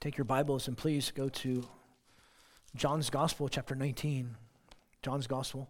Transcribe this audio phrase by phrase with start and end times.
[0.00, 1.68] Take your Bibles and please go to
[2.74, 4.34] John's Gospel, chapter 19.
[5.02, 5.68] John's Gospel,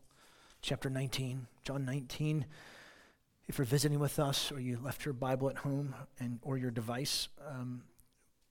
[0.63, 1.49] chapter 19.
[1.65, 2.47] John 19.
[3.49, 6.71] If you're visiting with us or you left your Bible at home and or your
[6.71, 7.83] device, um,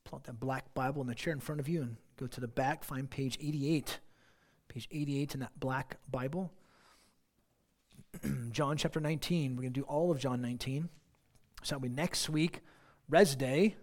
[0.04, 2.42] pull out that black Bible in the chair in front of you and go to
[2.42, 4.00] the back, find page 88.
[4.68, 6.52] Page 88 in that black Bible.
[8.52, 9.56] John chapter 19.
[9.56, 10.90] We're going to do all of John 19.
[11.64, 12.60] So that'll be next week,
[13.08, 13.78] Res Day.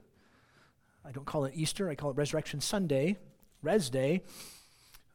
[1.07, 3.17] I don't call it Easter, I call it Resurrection Sunday,
[3.63, 4.23] Res Day.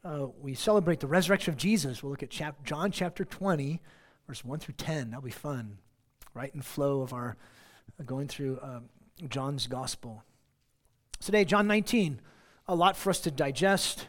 [0.05, 2.01] Uh, we celebrate the resurrection of Jesus.
[2.01, 3.81] We'll look at chap- John chapter 20,
[4.25, 5.09] verse 1 through 10.
[5.09, 5.79] That'll be fun.
[6.33, 7.35] Right in flow of our
[7.99, 8.79] uh, going through uh,
[9.27, 10.23] John's gospel.
[11.19, 12.21] Today, John 19,
[12.69, 14.07] a lot for us to digest.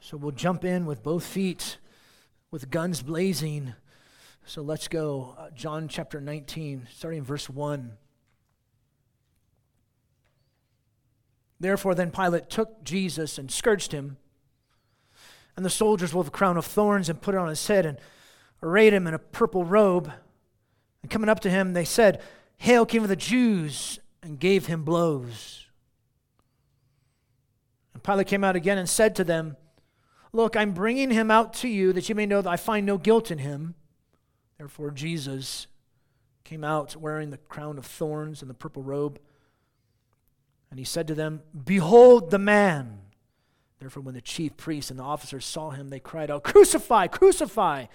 [0.00, 1.78] So we'll jump in with both feet,
[2.50, 3.74] with guns blazing.
[4.44, 5.36] So let's go.
[5.38, 7.96] Uh, John chapter 19, starting in verse 1.
[11.58, 14.18] Therefore, then Pilate took Jesus and scourged him.
[15.56, 17.98] And the soldiers wove a crown of thorns and put it on his head and
[18.62, 20.12] arrayed him in a purple robe.
[21.02, 22.20] And coming up to him, they said,
[22.58, 25.66] Hail, King of the Jews, and gave him blows.
[27.94, 29.56] And Pilate came out again and said to them,
[30.32, 32.98] Look, I'm bringing him out to you that you may know that I find no
[32.98, 33.74] guilt in him.
[34.58, 35.66] Therefore, Jesus
[36.44, 39.18] came out wearing the crown of thorns and the purple robe.
[40.70, 43.00] And he said to them, Behold the man.
[43.78, 47.86] Therefore, when the chief priests and the officers saw him, they cried out, Crucify, crucify.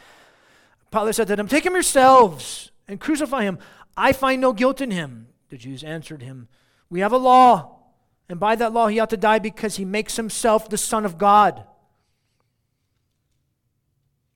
[0.91, 3.59] Pilate said to them, Take him yourselves and crucify him.
[3.97, 5.27] I find no guilt in him.
[5.49, 6.47] The Jews answered him,
[6.89, 7.77] We have a law,
[8.29, 11.17] and by that law he ought to die because he makes himself the Son of
[11.17, 11.65] God.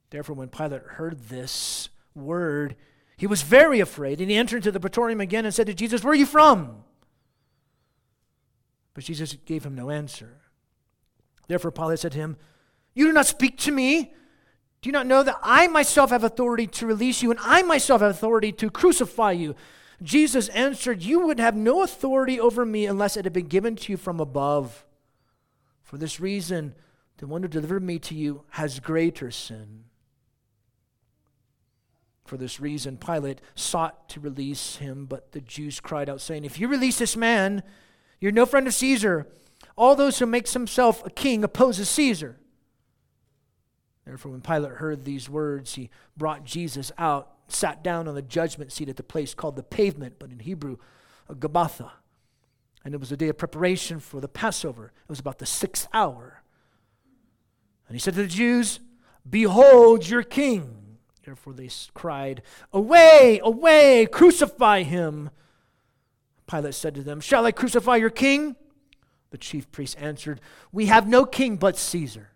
[0.10, 2.76] Therefore, when Pilate heard this word,
[3.18, 6.04] he was very afraid, and he entered into the praetorium again and said to Jesus,
[6.04, 6.85] Where are you from?
[8.96, 10.42] But Jesus gave him no answer.
[11.48, 12.38] Therefore, Pilate said to him,
[12.96, 14.14] You do not speak to me.
[14.82, 18.02] Do you not know that I myself have authority to release you, and I myself
[18.02, 19.56] have authority to crucify you?
[20.02, 23.92] Jesus answered, You would have no authority over me unless it had been given to
[23.92, 24.86] you from above.
[25.84, 26.74] For this reason,
[27.18, 29.86] the one who delivered me to you has greater sin.
[32.26, 36.60] For this reason, Pilate sought to release him, but the Jews cried out, saying, If
[36.60, 37.62] you release this man,
[38.26, 39.28] you're no friend of Caesar.
[39.76, 42.40] All those who makes himself a king opposes Caesar.
[44.04, 48.72] Therefore, when Pilate heard these words, he brought Jesus out, sat down on the judgment
[48.72, 50.78] seat at the place called the pavement, but in Hebrew,
[51.30, 51.92] a Gabbatha.
[52.84, 54.86] And it was a day of preparation for the Passover.
[54.86, 56.42] It was about the sixth hour.
[57.88, 58.80] And he said to the Jews,
[59.30, 60.98] Behold your king.
[61.24, 62.42] Therefore they cried,
[62.74, 65.30] Away, away, crucify him.
[66.48, 68.56] Pilate said to them, Shall I crucify your king?
[69.32, 70.42] The chief priests answered,
[70.72, 72.30] We have no king but Caesar.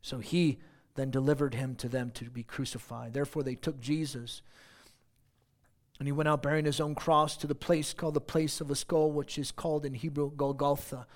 [0.00, 0.58] So he
[0.94, 3.14] then delivered him to them to be crucified.
[3.14, 4.42] Therefore they took Jesus.
[5.98, 8.68] And he went out bearing his own cross to the place called the place of
[8.68, 11.06] the skull, which is called in Hebrew Golgotha,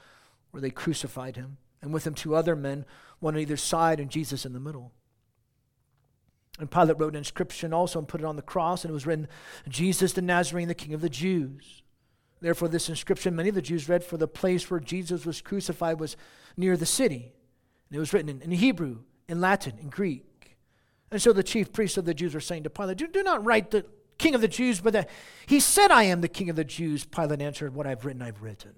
[0.51, 1.57] where they crucified him.
[1.83, 2.85] And with him two other men,
[3.19, 4.93] one on either side, and Jesus in the middle.
[6.59, 9.07] And Pilate wrote an inscription also and put it on the cross, and it was
[9.07, 9.29] written,
[9.69, 11.83] Jesus the Nazarene, the King of the Jews.
[12.41, 16.01] Therefore, this inscription many of the Jews read, for the place where Jesus was crucified
[16.01, 16.17] was
[16.57, 17.33] near the city.
[17.89, 20.57] And it was written in, in Hebrew, in Latin, in Greek.
[21.11, 23.45] And so the chief priests of the Jews were saying to Pilate, Do, do not
[23.45, 23.87] write the
[24.19, 25.11] King of the Jews, but that
[25.47, 27.05] he said, I am the King of the Jews.
[27.05, 28.75] Pilate answered, What I've written, I've written.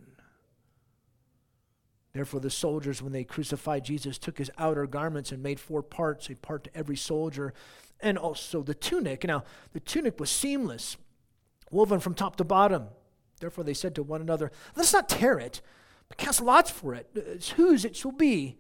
[2.12, 6.30] Therefore, the soldiers, when they crucified Jesus, took his outer garments and made four parts,
[6.30, 7.52] a part to every soldier,
[8.00, 9.24] and also the tunic.
[9.24, 10.96] Now, the tunic was seamless,
[11.70, 12.88] woven from top to bottom.
[13.40, 15.60] Therefore, they said to one another, Let's not tear it,
[16.08, 17.08] but cast lots for it.
[17.16, 18.56] Uh, it's whose it shall be.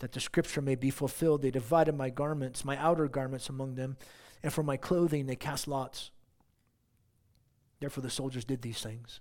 [0.00, 3.96] That the scripture may be fulfilled, they divided my garments, my outer garments among them,
[4.42, 6.10] and for my clothing they cast lots.
[7.80, 9.20] Therefore, the soldiers did these things.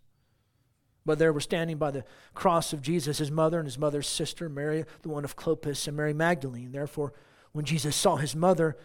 [1.05, 2.03] But there were standing by the
[2.33, 5.95] cross of Jesus his mother and his mother's sister, Mary, the one of Clopas, and
[5.95, 6.71] Mary Magdalene.
[6.71, 7.13] Therefore,
[7.51, 8.75] when Jesus saw his mother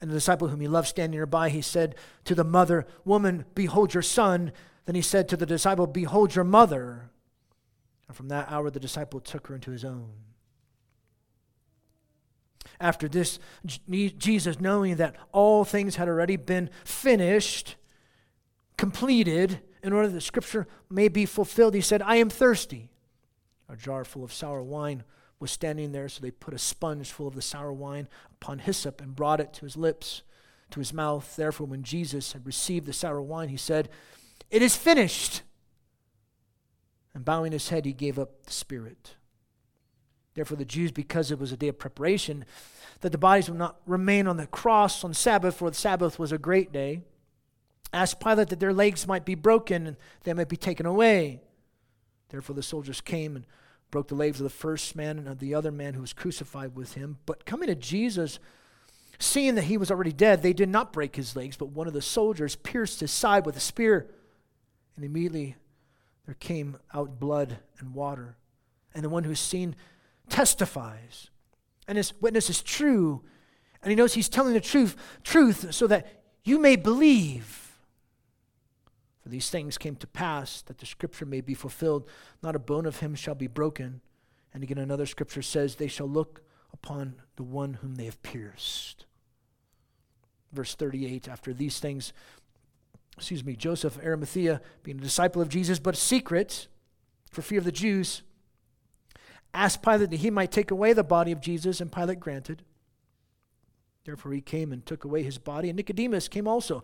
[0.00, 1.94] and the disciple whom he loved standing nearby, he said
[2.24, 4.52] to the mother, Woman, behold your son.
[4.84, 7.10] Then he said to the disciple, Behold your mother.
[8.06, 10.10] And from that hour, the disciple took her into his own.
[12.78, 13.38] After this,
[13.86, 17.76] Jesus, knowing that all things had already been finished,
[18.76, 22.88] completed, in order that scripture may be fulfilled, he said, I am thirsty.
[23.68, 25.04] A jar full of sour wine
[25.38, 29.02] was standing there, so they put a sponge full of the sour wine upon hyssop
[29.02, 30.22] and brought it to his lips,
[30.70, 31.36] to his mouth.
[31.36, 33.90] Therefore, when Jesus had received the sour wine, he said,
[34.50, 35.42] It is finished.
[37.12, 39.16] And bowing his head, he gave up the spirit.
[40.32, 42.46] Therefore, the Jews, because it was a day of preparation,
[43.02, 46.32] that the bodies would not remain on the cross on Sabbath, for the Sabbath was
[46.32, 47.02] a great day,
[47.94, 51.40] asked Pilate that their legs might be broken and they might be taken away.
[52.28, 53.46] Therefore, the soldiers came and
[53.90, 56.74] broke the legs of the first man and of the other man who was crucified
[56.74, 57.18] with him.
[57.26, 58.40] But coming to Jesus,
[59.20, 61.92] seeing that he was already dead, they did not break his legs, but one of
[61.92, 64.10] the soldiers pierced his side with a spear.
[64.96, 65.54] And immediately
[66.26, 68.36] there came out blood and water.
[68.94, 69.76] And the one who's seen
[70.28, 71.30] testifies.
[71.86, 73.22] And his witness is true.
[73.82, 77.63] And he knows he's telling the truth, truth so that you may believe.
[79.24, 82.06] For these things came to pass that the scripture may be fulfilled.
[82.42, 84.02] Not a bone of him shall be broken.
[84.52, 86.42] And again, another scripture says, They shall look
[86.74, 89.06] upon the one whom they have pierced.
[90.52, 92.12] Verse 38 After these things,
[93.16, 96.68] excuse me, Joseph Arimathea, being a disciple of Jesus, but secret
[97.30, 98.20] for fear of the Jews,
[99.54, 102.62] asked Pilate that he might take away the body of Jesus, and Pilate granted.
[104.04, 106.82] Therefore he came and took away his body, and Nicodemus came also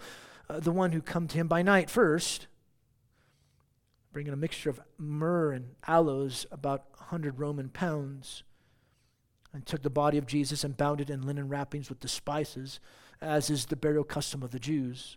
[0.50, 2.49] uh, the one who come to him by night first,
[4.12, 8.43] bringing a mixture of myrrh and aloes, about a hundred Roman pounds,
[9.52, 12.81] and took the body of Jesus and bound it in linen wrappings with the spices,
[13.20, 15.17] as is the burial custom of the Jews.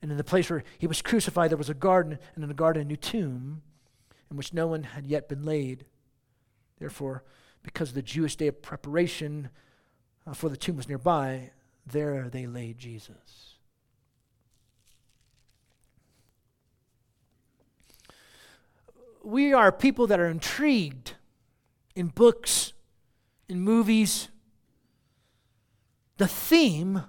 [0.00, 2.54] And in the place where he was crucified, there was a garden, and in the
[2.54, 3.62] garden a new tomb,
[4.30, 5.84] in which no one had yet been laid.
[6.78, 7.24] Therefore,
[7.62, 9.48] because of the Jewish day of preparation
[10.26, 11.50] uh, for the tomb was nearby,
[11.86, 13.53] there they laid Jesus.
[19.24, 21.14] We are people that are intrigued
[21.94, 22.72] in books,
[23.48, 24.28] in movies.
[26.16, 27.04] The theme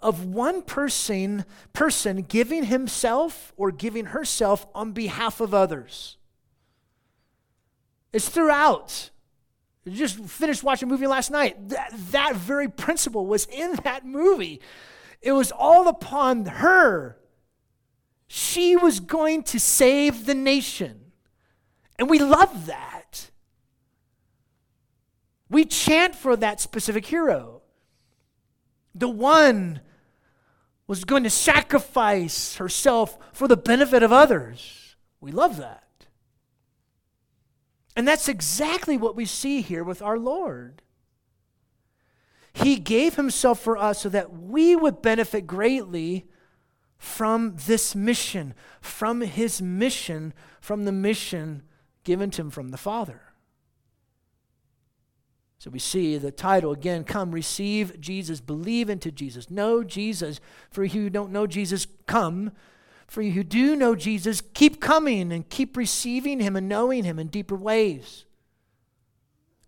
[0.00, 6.16] of one person person giving himself or giving herself on behalf of others.
[8.12, 9.10] It's throughout.
[9.84, 11.68] You just finished watching a movie last night.
[11.70, 14.60] That, that very principle was in that movie.
[15.20, 17.18] It was all upon her.
[18.26, 21.01] She was going to save the nation.
[21.98, 23.30] And we love that.
[25.48, 27.62] We chant for that specific hero.
[28.94, 29.80] The one
[30.86, 34.96] was going to sacrifice herself for the benefit of others.
[35.20, 36.06] We love that.
[37.94, 40.82] And that's exactly what we see here with our Lord.
[42.54, 46.26] He gave himself for us so that we would benefit greatly
[46.98, 51.62] from this mission, from his mission, from the mission
[52.04, 53.20] given to him from the Father.
[55.58, 60.40] So we see the title again come, receive Jesus, believe into Jesus, know Jesus.
[60.70, 62.50] For you who don't know Jesus, come.
[63.06, 67.18] For you who do know Jesus, keep coming and keep receiving him and knowing him
[67.18, 68.24] in deeper ways.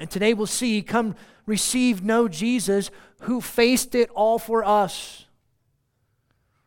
[0.01, 1.15] And today we'll see, come
[1.47, 5.27] receive, know Jesus who faced it all for us.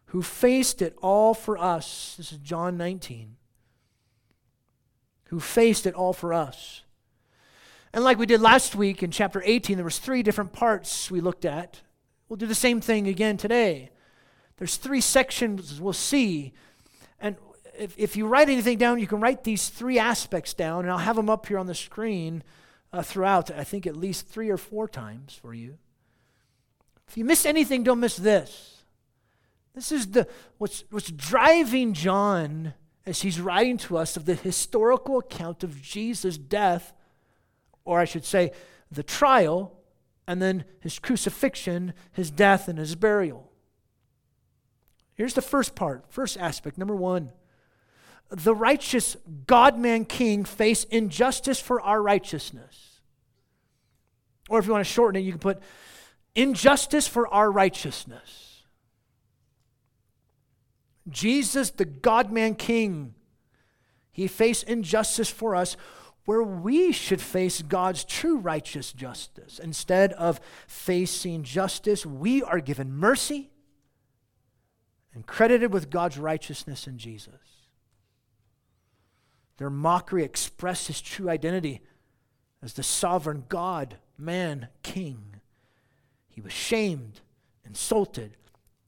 [0.07, 2.15] Who faced it all for us.
[2.17, 3.36] This is John 19
[5.29, 6.83] who faced it all for us.
[7.93, 11.21] And like we did last week in chapter 18, there was three different parts we
[11.21, 11.81] looked at.
[12.29, 13.91] We'll do the same thing again today.
[14.57, 16.53] There's three sections we'll see.
[17.19, 17.37] And
[17.77, 20.97] if, if you write anything down, you can write these three aspects down, and I'll
[20.97, 22.43] have them up here on the screen
[22.91, 25.77] uh, throughout, I think at least three or four times for you.
[27.07, 28.83] If you miss anything, don't miss this.
[29.73, 32.73] This is the what's, what's driving John
[33.07, 36.93] as he's writing to us of the historical account of Jesus' death,
[37.85, 38.51] or I should say,
[38.91, 39.73] the trial,
[40.27, 43.49] and then his crucifixion, his death, and his burial.
[45.15, 46.77] Here's the first part, first aspect.
[46.77, 47.31] Number one
[48.29, 52.99] the righteous God man king face injustice for our righteousness.
[54.49, 55.61] Or if you want to shorten it, you can put
[56.35, 58.46] injustice for our righteousness.
[61.09, 63.13] Jesus, the God man King,
[64.11, 65.77] he faced injustice for us
[66.25, 69.59] where we should face God's true righteous justice.
[69.59, 73.49] Instead of facing justice, we are given mercy
[75.13, 77.33] and credited with God's righteousness in Jesus.
[79.57, 81.81] Their mockery expressed his true identity
[82.61, 85.35] as the sovereign God, man, king.
[86.27, 87.21] He was shamed,
[87.65, 88.35] insulted,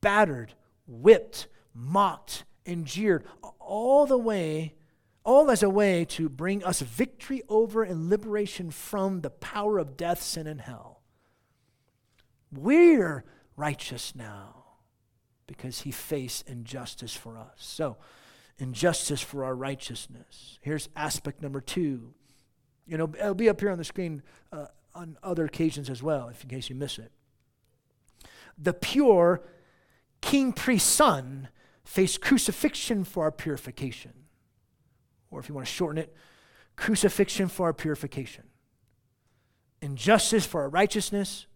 [0.02, 0.54] battered,
[0.88, 1.48] whipped,
[1.80, 3.26] mocked and jeered,
[3.60, 4.76] all the way,
[5.24, 9.98] all as a way to bring us victory over and liberation from the power of
[9.98, 11.02] death, sin, and hell.
[12.52, 13.24] We're
[13.56, 14.56] righteous now
[15.48, 17.56] because he faced injustice for us.
[17.58, 17.98] So,
[18.60, 20.60] and justice for our righteousness.
[20.62, 22.14] Here's aspect number two.
[22.86, 24.22] You know, it'll be up here on the screen
[24.52, 27.12] uh, on other occasions as well, if in case you miss it.
[28.58, 29.42] The pure
[30.22, 31.48] king priest son
[31.90, 34.14] faced crucifixion for our purification.
[35.32, 36.16] Or if you want to shorten it,
[36.76, 38.44] crucifixion for our purification.
[39.82, 41.48] Injustice for our righteousness,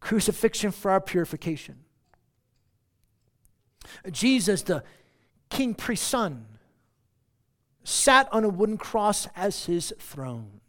[0.00, 1.76] crucifixion for our purification.
[4.10, 4.84] Jesus, the
[5.48, 6.44] king priest son,
[7.84, 10.60] sat on a wooden cross as his throne.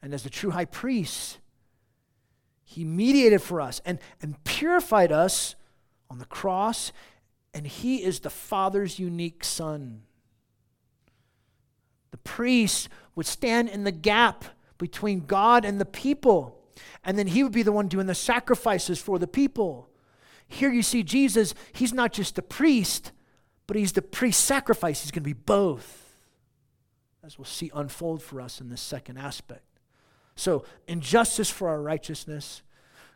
[0.00, 1.40] And as the true high priest,
[2.64, 5.56] he mediated for us and, and purified us
[6.12, 6.92] on the cross,
[7.54, 10.02] and he is the Father's unique son.
[12.10, 14.44] The priest would stand in the gap
[14.76, 16.60] between God and the people,
[17.02, 19.88] and then he would be the one doing the sacrifices for the people.
[20.46, 23.10] Here you see Jesus, he's not just the priest,
[23.66, 25.00] but he's the priest sacrifice.
[25.00, 26.18] He's going to be both,
[27.24, 29.64] as we'll see unfold for us in this second aspect.
[30.36, 32.62] So, injustice for our righteousness,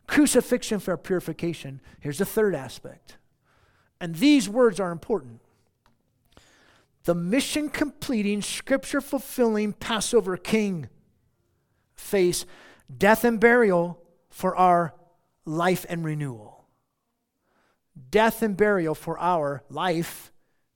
[0.07, 1.81] crucifixion for purification.
[1.99, 3.17] Here's the third aspect.
[3.99, 5.41] And these words are important.
[7.03, 10.89] The mission completing, scripture fulfilling Passover king
[11.95, 12.45] face
[12.95, 14.93] death and burial for our
[15.45, 16.57] life and renewal
[18.11, 20.31] death and burial for our life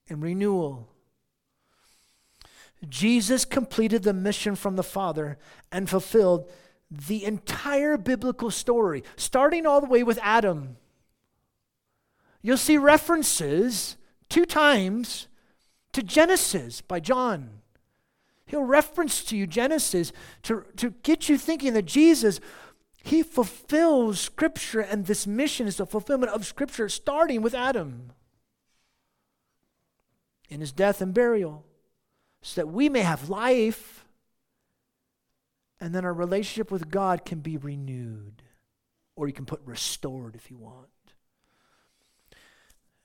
[0.10, 0.88] and renewal.
[2.90, 5.38] Jesus completed the mission from the Father
[5.72, 6.52] and fulfilled
[6.92, 10.76] the entire biblical story, starting all the way with Adam.
[12.42, 13.98] You'll see references
[14.30, 15.28] two times
[15.94, 17.62] to Genesis by John.
[18.46, 20.12] He'll reference to you Genesis
[20.44, 22.42] to, to get you thinking that Jesus
[23.04, 28.12] he fulfills Scripture, and this mission is the fulfillment of Scripture, starting with Adam
[30.50, 31.66] in his death and burial,
[32.42, 34.01] so that we may have life,
[35.82, 38.44] and then our relationship with God can be renewed.
[39.16, 40.88] Or you can put restored if you want.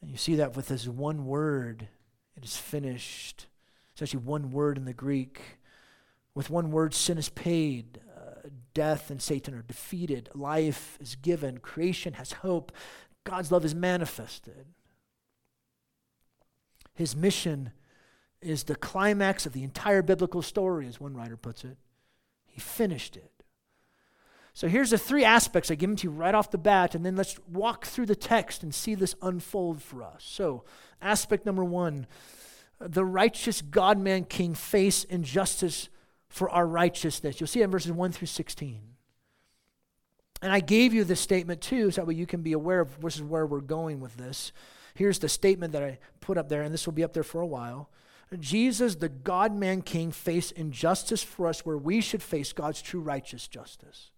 [0.01, 1.89] And you see that with this one word,
[2.37, 3.47] it is finished.
[3.93, 5.41] It's actually one word in the Greek.
[6.35, 10.29] With one word, sin is paid uh, death and Satan are defeated.
[10.35, 11.59] Life is given.
[11.59, 12.73] Creation has hope.
[13.25, 14.67] God's love is manifested.
[16.95, 17.73] His mission
[18.43, 21.79] is the climax of the entire biblical story, as one writer puts it.
[22.57, 23.31] He finished it.
[24.55, 27.05] So here's the three aspects I give them to you right off the bat, and
[27.05, 30.25] then let's walk through the text and see this unfold for us.
[30.27, 30.65] So,
[31.03, 32.07] aspect number one
[32.81, 35.91] the righteous God man king face injustice
[36.31, 37.39] for our righteousness.
[37.39, 38.81] You'll see it in verses 1 through 16.
[40.41, 42.99] And I gave you this statement too, so that way you can be aware of
[43.03, 44.53] this is where we're going with this.
[44.95, 47.43] Here's the statement that I put up there, and this will be up there for
[47.43, 47.91] a while.
[48.39, 53.01] Jesus, the God man King, faced injustice for us where we should face God's true
[53.01, 54.11] righteous justice.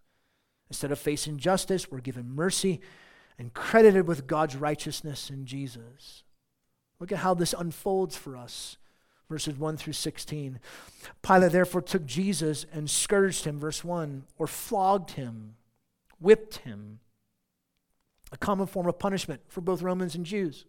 [0.71, 2.81] Instead of facing justice, we're given mercy
[3.38, 6.25] and credited with God's righteousness in Jesus.
[7.00, 8.79] Look at how this unfolds for us
[9.29, 10.59] verses 1 through 16.
[11.23, 15.55] Pilate therefore took Jesus and scourged him, verse 1, or flogged him,
[16.19, 17.00] whipped him,
[18.33, 20.65] a common form of punishment for both Romans and Jews.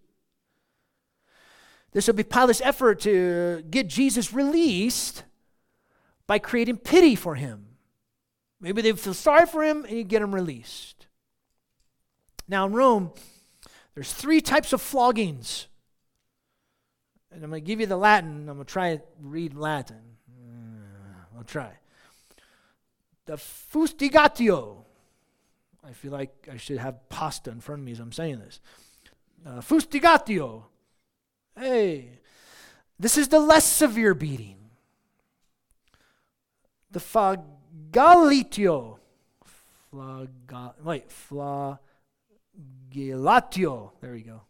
[1.91, 5.24] This would be Pilate's effort to get Jesus released
[6.27, 7.65] by creating pity for him.
[8.62, 11.08] Maybe they feel sorry for him and you get him released.
[12.48, 13.12] Now in Rome,
[13.96, 15.65] there's three types of floggings
[17.31, 18.50] and I'm going to give you the Latin.
[18.50, 20.01] I'm going to try to read Latin.
[20.29, 21.72] Uh, I'll try.
[23.25, 24.77] The fustigatio.
[25.84, 28.60] I feel like I should have pasta in front of me as I'm saying this.
[29.46, 30.63] Uh, fustigatio.
[31.59, 32.19] Hey,
[32.97, 34.55] this is the less severe beating.
[36.91, 38.99] The flagellitio.
[39.91, 43.91] Flaga, wait, flagellatio.
[43.99, 44.43] There we go.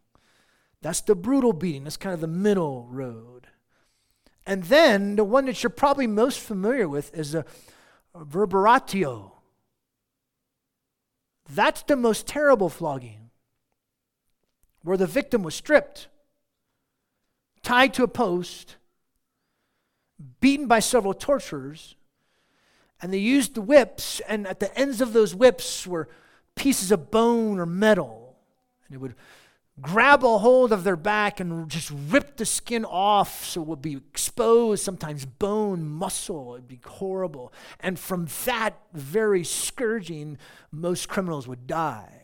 [0.81, 1.85] That's the brutal beating.
[1.85, 3.47] That's kind of the middle road.
[4.45, 7.43] And then the one that you're probably most familiar with is the
[8.15, 9.31] verberatio.
[11.49, 13.31] That's the most terrible flogging,
[14.83, 16.07] where the victim was stripped,
[17.63, 18.75] tied to a post,
[20.39, 21.95] beaten by several torturers,
[23.01, 26.09] and they used the whips, and at the ends of those whips were
[26.55, 28.35] pieces of bone or metal.
[28.87, 29.15] And it would
[29.81, 33.81] grab a hold of their back and just rip the skin off so it would
[33.81, 36.55] be exposed, sometimes bone, muscle.
[36.55, 37.53] It'd be horrible.
[37.79, 40.37] And from that very scourging,
[40.71, 42.18] most criminals would die.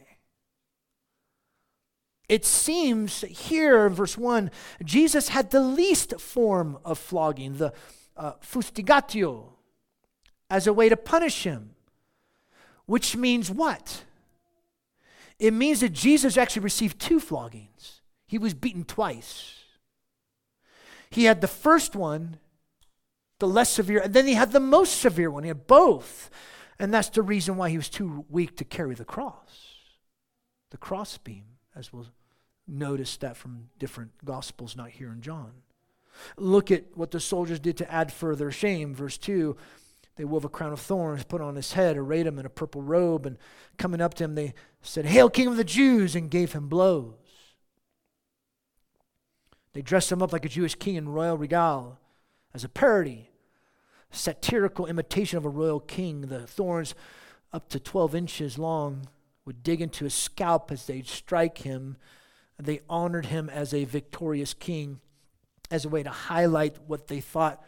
[2.28, 4.50] It seems here in verse 1,
[4.84, 7.74] Jesus had the least form of flogging, the
[8.18, 9.54] uh, fustigatio,
[10.50, 11.72] as a way to punish him.
[12.86, 14.04] Which means what?
[15.40, 18.02] It means that Jesus actually received two floggings.
[18.28, 19.64] He was beaten twice.
[21.10, 22.40] He had the first one,
[23.40, 25.44] the less severe, and then he had the most severe one.
[25.44, 26.30] He had both.
[26.80, 29.76] And that's the reason why he was too weak to carry the cross,
[30.72, 32.08] the crossbeam, as we'll
[32.68, 35.52] notice that from different gospels, not here in John.
[36.38, 38.96] Look at what the soldiers did to add further shame.
[38.96, 39.58] Verse 2
[40.16, 42.82] they wove a crown of thorns, put on his head, arrayed him in a purple
[42.82, 43.38] robe, and
[43.78, 47.14] coming up to him, they said, Hail, King of the Jews, and gave him blows.
[49.74, 52.00] They dressed him up like a Jewish king in royal regal
[52.54, 53.30] as a parody,
[54.10, 56.22] satirical imitation of a royal king.
[56.22, 56.96] The thorns,
[57.52, 59.08] up to 12 inches long,
[59.46, 61.98] would dig into his scalp as they'd strike him.
[62.58, 65.00] They honored him as a victorious king
[65.72, 67.64] as a way to highlight what they thought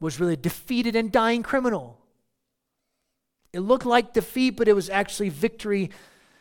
[0.00, 1.98] was really a defeated and dying criminal.
[3.52, 5.90] It looked like defeat, but it was actually victory.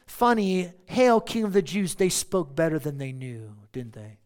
[0.05, 1.95] Funny, hail, King of the Jews.
[1.95, 4.19] They spoke better than they knew, didn't they?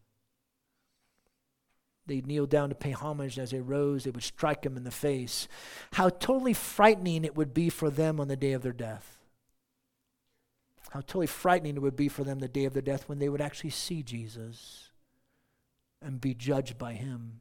[2.06, 4.04] They kneeled down to pay homage as they rose.
[4.04, 5.46] They would strike him in the face.
[5.92, 9.21] How totally frightening it would be for them on the day of their death.
[10.92, 13.30] How totally frightening it would be for them the day of their death when they
[13.30, 14.90] would actually see Jesus
[16.02, 17.40] and be judged by him.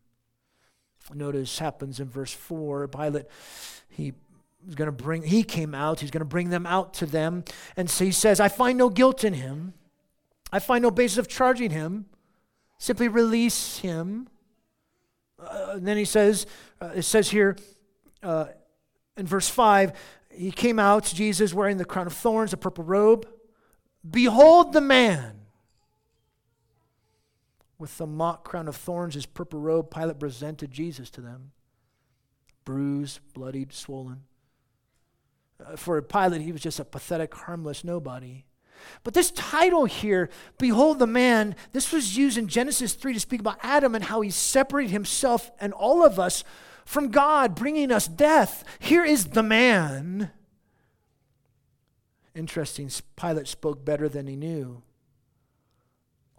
[1.14, 2.88] Notice happens in verse 4.
[2.88, 3.26] Pilate,
[3.90, 4.14] he
[4.66, 7.44] was going to bring, he came out, he's going to bring them out to them.
[7.76, 9.74] And so he says, I find no guilt in him.
[10.54, 12.06] I find no basis of charging him.
[12.78, 14.30] Simply release him.
[15.38, 16.46] Uh, and then he says,
[16.80, 17.58] uh, it says here
[18.24, 18.46] uh,
[19.18, 19.92] in verse 5,
[20.30, 23.28] he came out, Jesus wearing the crown of thorns, a purple robe.
[24.10, 25.42] Behold the man
[27.78, 31.52] with the mock crown of thorns, his purple robe, Pilate presented Jesus to them.
[32.64, 34.22] Bruised, bloodied, swollen.
[35.64, 38.46] Uh, for Pilate, he was just a pathetic, harmless nobody.
[39.04, 43.40] But this title here, Behold the Man, this was used in Genesis 3 to speak
[43.40, 46.44] about Adam and how he separated himself and all of us
[46.86, 48.64] from God, bringing us death.
[48.80, 50.32] Here is the man.
[52.34, 54.84] Interesting, Pilate spoke better than he knew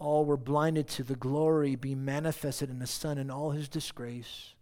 [0.03, 4.55] all were blinded to the glory being manifested in the Son in all his disgrace,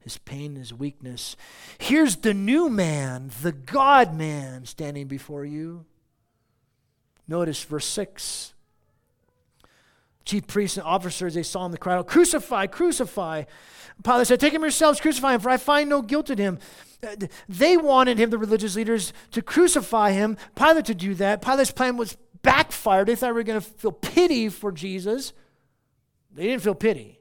[0.00, 1.36] his pain, his weakness.
[1.78, 5.86] Here's the new man, the God man, standing before you.
[7.28, 8.52] Notice verse 6.
[10.24, 13.44] Chief priests and officers, they saw him, the crowd, crucify, crucify.
[14.02, 16.58] Pilate said, Take him yourselves, crucify him, for I find no guilt in him.
[17.48, 21.42] They wanted him, the religious leaders, to crucify him, Pilate to do that.
[21.42, 23.08] Pilate's plan was backfired.
[23.08, 25.32] They thought we were going to feel pity for Jesus.
[26.32, 27.18] They didn't feel pity.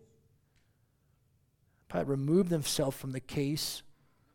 [1.89, 3.81] Pilate removed himself from the case,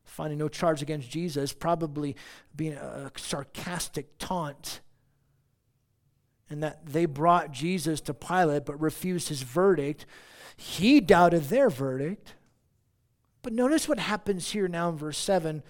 [0.04, 2.16] finding no charge against Jesus, probably
[2.54, 4.80] being a sarcastic taunt.
[6.50, 10.04] And that they brought Jesus to Pilate but refused his verdict.
[10.56, 12.34] He doubted their verdict.
[13.44, 15.62] But notice what happens here now in verse 7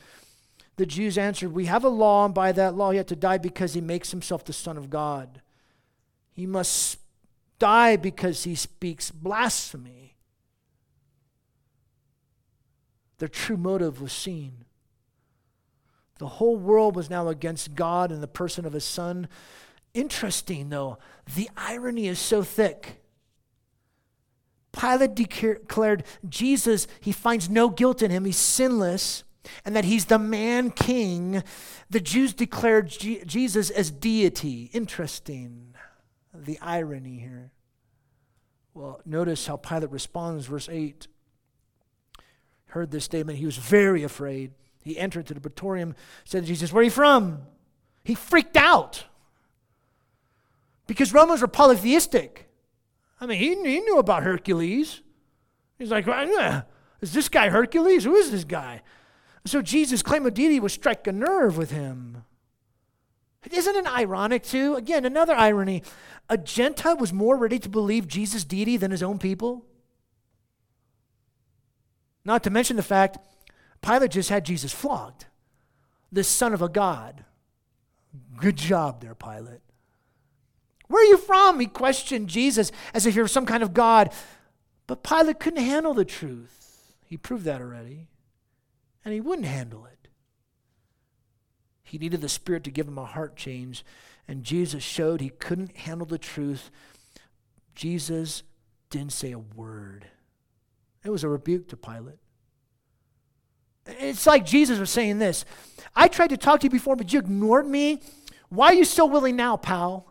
[0.77, 3.39] the Jews answered, We have a law, and by that law he had to die
[3.39, 5.41] because he makes himself the Son of God.
[6.33, 6.99] He must
[7.59, 10.17] die because he speaks blasphemy.
[13.19, 14.65] Their true motive was seen.
[16.19, 19.29] The whole world was now against God and the person of his Son.
[19.93, 20.99] Interesting, though,
[21.37, 23.04] the irony is so thick.
[24.79, 29.25] Pilate declared Jesus, he finds no guilt in him, he's sinless
[29.65, 31.43] and that he's the man king,
[31.91, 34.71] the Jews declared Jesus as deity.
[34.73, 35.75] Interesting,
[36.33, 37.53] the irony here.
[38.73, 41.07] Well, notice how Pilate responds, verse 8.
[42.67, 44.53] Heard this statement, he was very afraid.
[44.83, 47.43] He entered to the praetorium, said to Jesus, Where are you from?
[48.03, 49.05] He freaked out
[50.87, 52.51] because Romans were polytheistic.
[53.25, 55.01] I mean, he, he knew about Hercules.
[55.79, 56.07] He's like,
[57.01, 58.05] Is this guy Hercules?
[58.05, 58.83] Who is this guy?
[59.47, 62.25] So Jesus' claim of deity would strike a nerve with him.
[63.51, 64.75] Isn't it ironic, too?
[64.75, 65.83] Again, another irony.
[66.29, 69.65] A Gentile was more ready to believe Jesus' deity than his own people.
[72.27, 73.19] Not to mention the fact
[73.83, 75.27] Pilate just had Jesus flogged,
[76.13, 77.25] the son of a God.
[78.37, 79.61] Good job there, Pilate.
[80.89, 81.61] Where are you from?
[81.61, 84.13] He questioned Jesus as if he were some kind of God.
[84.87, 86.95] But Pilate couldn't handle the truth.
[87.07, 88.09] He proved that already
[89.05, 90.09] and he wouldn't handle it.
[91.83, 93.85] He needed the Spirit to give him a heart change,
[94.27, 96.71] and Jesus showed he couldn't handle the truth.
[97.75, 98.43] Jesus
[98.91, 100.07] didn't say a word.
[101.05, 102.19] It was a rebuke to Pilate.
[103.87, 105.45] It's like Jesus was saying this
[105.95, 108.01] I tried to talk to you before, but you ignored me.
[108.49, 110.07] Why are you so willing now, pal?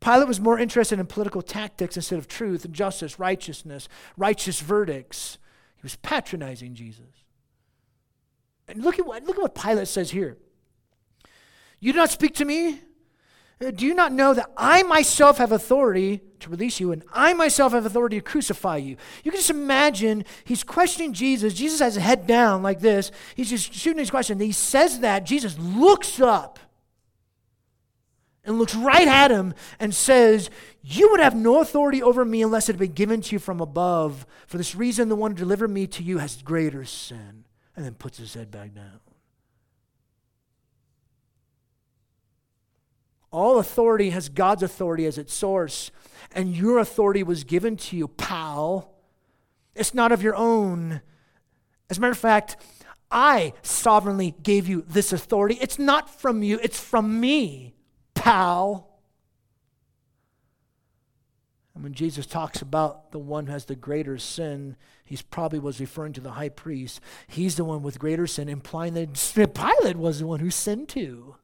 [0.00, 5.38] Pilate was more interested in political tactics instead of truth and justice, righteousness, righteous verdicts.
[5.76, 7.24] He was patronizing Jesus.
[8.68, 10.36] And look at what, look at what Pilate says here.
[11.80, 12.80] You do not speak to me?
[13.64, 17.34] Uh, do you not know that I myself have authority to release you and I
[17.34, 18.96] myself have authority to crucify you?
[19.24, 21.54] You can just imagine he's questioning Jesus.
[21.54, 23.10] Jesus has a head down like this.
[23.34, 24.38] He's just shooting his question.
[24.38, 25.24] He says that.
[25.24, 26.60] Jesus looks up
[28.44, 30.50] and looks right at him and says,
[30.82, 33.60] You would have no authority over me unless it had been given to you from
[33.60, 34.26] above.
[34.46, 37.44] For this reason, the one who delivered me to you has greater sin.
[37.76, 39.00] And then puts his head back down.
[43.30, 45.90] All authority has God's authority as its source,
[46.32, 48.94] and your authority was given to you, pal.
[49.74, 51.02] It's not of your own.
[51.90, 52.56] As a matter of fact,
[53.10, 55.58] I sovereignly gave you this authority.
[55.60, 57.74] It's not from you, it's from me,
[58.18, 58.88] pal.
[61.74, 65.80] And when Jesus talks about the one who has the greater sin, he probably was
[65.80, 67.00] referring to the high priest.
[67.28, 69.14] He's the one with greater sin, implying that
[69.54, 71.36] Pilate was the one who sinned too.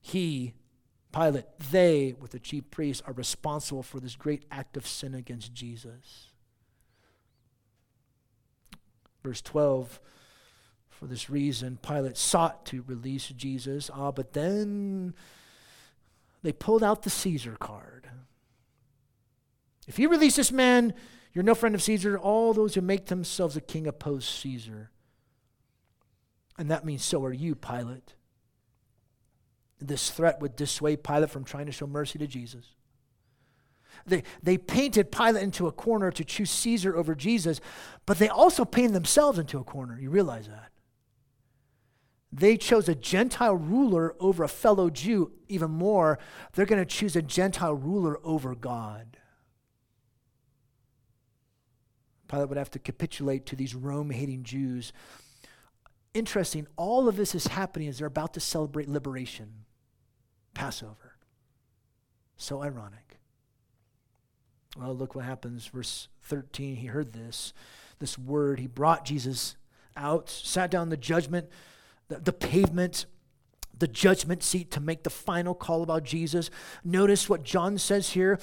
[0.00, 0.54] He,
[1.12, 5.54] Pilate, they, with the chief priests, are responsible for this great act of sin against
[5.54, 6.30] Jesus.
[9.22, 10.00] Verse 12
[10.98, 15.14] For this reason, Pilate sought to release Jesus, ah, but then
[16.42, 18.08] they pulled out the Caesar card.
[19.86, 20.94] If you release this man,
[21.34, 22.18] you're no friend of Caesar.
[22.18, 24.90] All those who make themselves a king oppose Caesar.
[26.56, 28.14] And that means so are you, Pilate.
[29.78, 32.64] This threat would dissuade Pilate from trying to show mercy to Jesus.
[34.06, 37.60] They, they painted Pilate into a corner to choose Caesar over Jesus,
[38.06, 39.98] but they also painted themselves into a corner.
[40.00, 40.70] You realize that?
[42.38, 45.32] They chose a Gentile ruler over a fellow Jew.
[45.48, 46.18] Even more,
[46.52, 49.16] they're going to choose a Gentile ruler over God.
[52.28, 54.92] Pilate would have to capitulate to these Rome hating Jews.
[56.12, 59.64] Interesting, all of this is happening as they're about to celebrate liberation.
[60.52, 61.16] Passover.
[62.36, 63.18] So ironic.
[64.76, 65.68] Well, look what happens.
[65.68, 67.54] Verse 13, he heard this,
[67.98, 68.60] this word.
[68.60, 69.56] He brought Jesus
[69.96, 71.48] out, sat down the judgment,
[72.08, 73.06] the, the pavement,
[73.78, 76.50] the judgment seat to make the final call about Jesus.
[76.84, 78.38] Notice what John says here.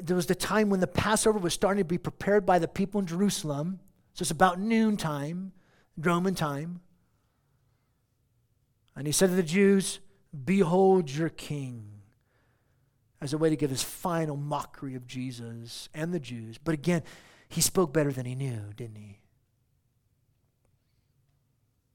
[0.00, 3.00] There was the time when the Passover was starting to be prepared by the people
[3.00, 3.80] in Jerusalem.
[4.14, 5.52] So it's about noontime,
[5.96, 6.80] Roman time.
[8.94, 10.00] And he said to the Jews,
[10.44, 11.88] Behold your king,
[13.20, 16.58] as a way to give his final mockery of Jesus and the Jews.
[16.58, 17.02] But again,
[17.48, 19.21] he spoke better than he knew, didn't he?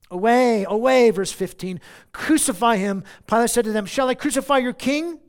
[0.09, 1.81] Away, away, verse 15.
[2.11, 3.03] Crucify him.
[3.27, 5.19] Pilate said to them, Shall I crucify your king?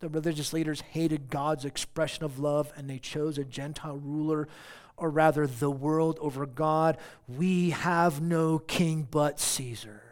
[0.00, 4.48] The religious leaders hated God's expression of love and they chose a Gentile ruler,
[4.96, 6.98] or rather, the world over God.
[7.28, 10.02] We have no king but Caesar.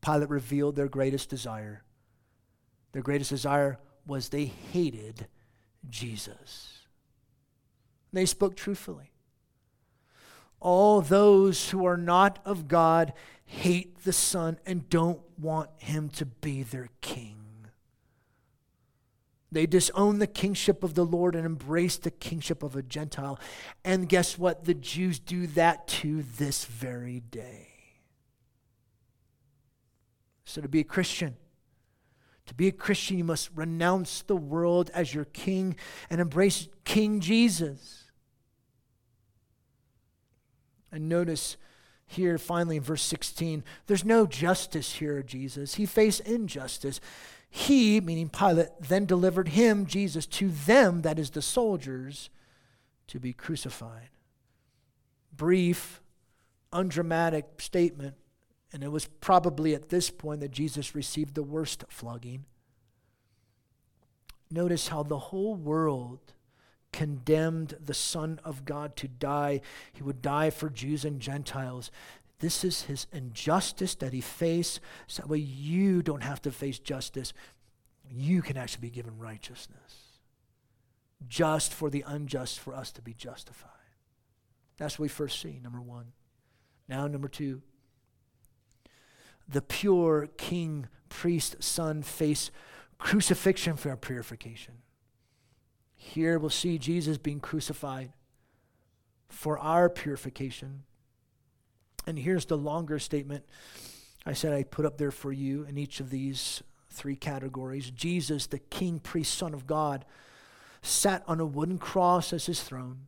[0.00, 1.82] Pilate revealed their greatest desire.
[2.92, 5.26] Their greatest desire was they hated
[5.88, 6.78] Jesus.
[8.12, 9.12] They spoke truthfully.
[10.60, 13.12] All those who are not of God
[13.44, 17.38] hate the Son and don't want him to be their king.
[19.50, 23.40] They disown the kingship of the Lord and embrace the kingship of a Gentile.
[23.84, 24.64] And guess what?
[24.64, 27.68] The Jews do that to this very day.
[30.44, 31.36] So, to be a Christian,
[32.46, 35.76] to be a Christian, you must renounce the world as your king
[36.10, 38.07] and embrace King Jesus.
[40.90, 41.56] And notice
[42.06, 45.74] here, finally, in verse 16, there's no justice here, Jesus.
[45.74, 47.00] He faced injustice.
[47.50, 52.30] He, meaning Pilate, then delivered him, Jesus, to them, that is the soldiers,
[53.08, 54.08] to be crucified.
[55.36, 56.02] Brief,
[56.72, 58.14] undramatic statement
[58.72, 62.44] and it was probably at this point that Jesus received the worst flogging.
[64.50, 66.34] Notice how the whole world
[66.92, 69.60] condemned the Son of God to die.
[69.92, 71.90] He would die for Jews and Gentiles.
[72.40, 76.78] This is his injustice that he faced, so that way you don't have to face
[76.78, 77.32] justice.
[78.10, 80.18] You can actually be given righteousness.
[81.26, 83.70] Just for the unjust, for us to be justified.
[84.76, 86.12] That's what we first see, number one.
[86.88, 87.62] Now, number two.
[89.48, 92.50] The pure king, priest, son face
[92.98, 94.74] crucifixion for our purification.
[96.18, 98.12] Here we'll see Jesus being crucified
[99.28, 100.82] for our purification.
[102.08, 103.44] And here's the longer statement
[104.26, 107.92] I said I put up there for you in each of these three categories.
[107.92, 110.04] Jesus, the king, priest, son of God,
[110.82, 113.06] sat on a wooden cross as his throne.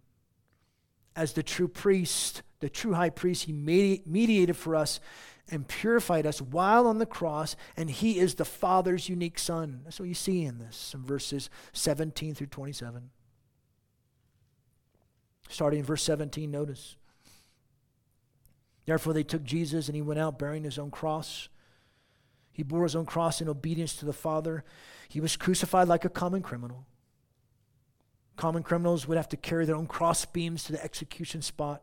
[1.16, 5.01] As the true priest, the true high priest, he mediated for us
[5.51, 9.81] and purified us while on the cross, and he is the Father's unique Son.
[9.85, 13.11] That's what you see in this, in verses 17 through 27.
[15.49, 16.97] Starting in verse 17, notice.
[18.87, 21.49] Therefore, they took Jesus, and he went out bearing his own cross.
[22.53, 24.65] He bore his own cross in obedience to the Father.
[25.09, 26.87] He was crucified like a common criminal.
[28.37, 31.83] Common criminals would have to carry their own cross beams to the execution spot.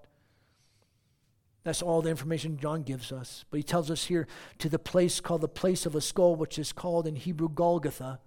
[1.68, 3.44] That's all the information John gives us.
[3.52, 4.26] But he tells us here
[4.60, 8.22] to the place called the place of a skull, which is called in Hebrew Golgotha.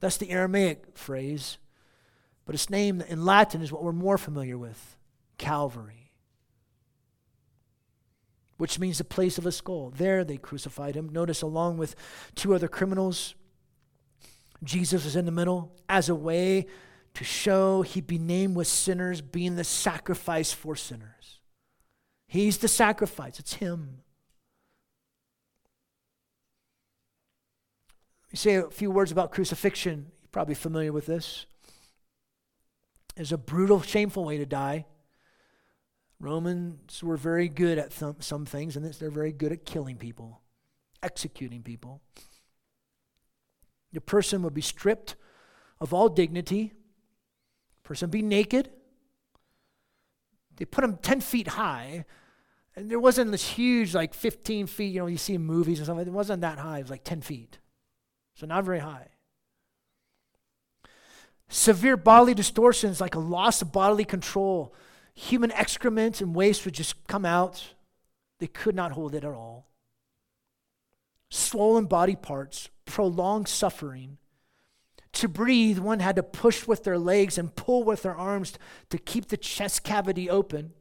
[0.00, 1.58] That's the Aramaic phrase.
[2.46, 4.96] But its name in Latin is what we're more familiar with
[5.36, 6.14] Calvary,
[8.56, 9.92] which means the place of a skull.
[9.94, 11.10] There they crucified him.
[11.10, 11.94] Notice, along with
[12.34, 13.34] two other criminals,
[14.64, 16.68] Jesus was in the middle as a way
[17.12, 21.37] to show he'd be named with sinners, being the sacrifice for sinners.
[22.28, 24.02] He's the sacrifice, it's Him.
[28.26, 30.12] Let me say a few words about crucifixion.
[30.20, 31.46] You're probably familiar with this.
[33.16, 34.84] It's a brutal, shameful way to die.
[36.20, 40.42] Romans were very good at some, some things, and they're very good at killing people,
[41.02, 42.02] executing people.
[43.92, 45.16] The person would be stripped
[45.80, 46.74] of all dignity.
[47.82, 48.70] Person be naked.
[50.58, 52.04] They put them 10 feet high.
[52.76, 55.86] And there wasn't this huge, like 15 feet, you know, you see in movies and
[55.86, 55.98] stuff.
[55.98, 56.78] It wasn't that high.
[56.78, 57.58] It was like 10 feet.
[58.34, 59.08] So not very high.
[61.48, 64.74] Severe bodily distortions, like a loss of bodily control.
[65.14, 67.74] Human excrement and waste would just come out.
[68.38, 69.66] They could not hold it at all.
[71.30, 74.18] Swollen body parts, prolonged suffering,
[75.18, 78.54] to breathe, one had to push with their legs and pull with their arms
[78.90, 80.72] to keep the chest cavity open.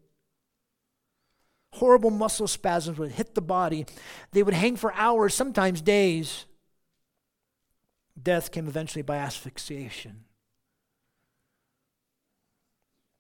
[1.74, 3.86] Horrible muscle spasms would hit the body.
[4.32, 6.46] They would hang for hours, sometimes days.
[8.22, 10.26] Death came eventually by asphyxiation.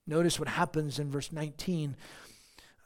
[0.06, 1.95] Notice what happens in verse 19.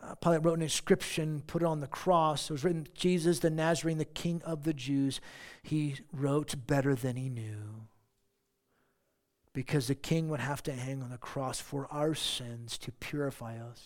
[0.01, 2.49] Uh, Pilate wrote an inscription, put it on the cross.
[2.49, 5.21] It was written, Jesus the Nazarene, the King of the Jews.
[5.61, 7.87] He wrote better than he knew
[9.53, 13.57] because the king would have to hang on the cross for our sins to purify
[13.57, 13.83] us.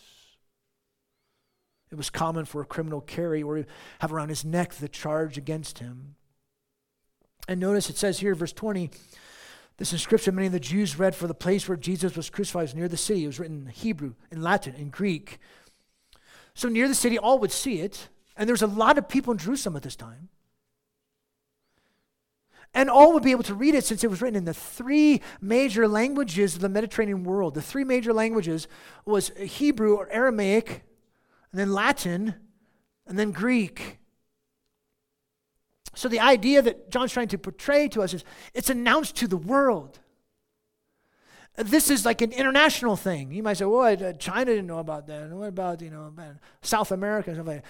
[1.92, 3.66] It was common for a criminal carry or
[4.00, 6.16] have around his neck the charge against him.
[7.48, 8.90] And notice it says here, verse 20,
[9.78, 12.76] this inscription many of the Jews read for the place where Jesus was crucified was
[12.76, 13.24] near the city.
[13.24, 15.40] It was written in Hebrew, in Latin, in Greek.
[16.54, 18.10] So near the city, all would see it.
[18.38, 20.30] And there's a lot of people in Jerusalem at this time.
[22.76, 25.22] And all would be able to read it since it was written in the three
[25.40, 27.54] major languages of the Mediterranean world.
[27.54, 28.68] The three major languages
[29.06, 30.84] was Hebrew or Aramaic,
[31.52, 32.36] and then Latin,
[33.08, 34.00] and then Greek.
[35.96, 39.38] So the idea that John's trying to portray to us is it's announced to the
[39.38, 40.00] world.
[41.56, 43.32] This is like an international thing.
[43.32, 45.24] You might say, well, uh, China didn't know about that.
[45.24, 46.12] And what about, you know,
[46.62, 47.70] South America and stuff like that?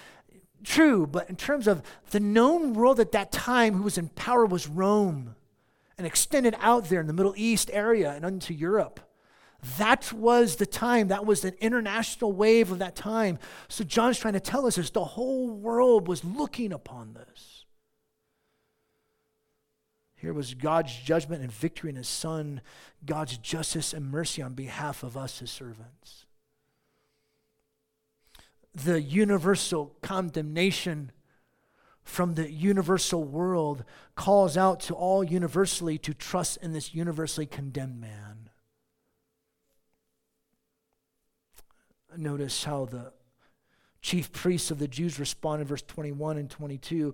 [0.65, 4.45] True, but in terms of the known world at that time who was in power
[4.45, 5.35] was Rome
[5.97, 8.99] and extended out there in the Middle East area and into Europe.
[9.77, 11.07] That was the time.
[11.07, 13.39] That was an international wave of that time.
[13.67, 17.65] So John's trying to tell us is the whole world was looking upon this.
[20.15, 22.61] Here was God's judgment and victory in his son,
[23.05, 26.24] God's justice and mercy on behalf of us, his servants
[28.75, 31.11] the universal condemnation
[32.03, 33.83] from the universal world
[34.15, 38.49] calls out to all universally to trust in this universally condemned man.
[42.15, 43.11] Notice how the
[44.01, 47.13] chief priests of the Jews responded, verse 21 and 22.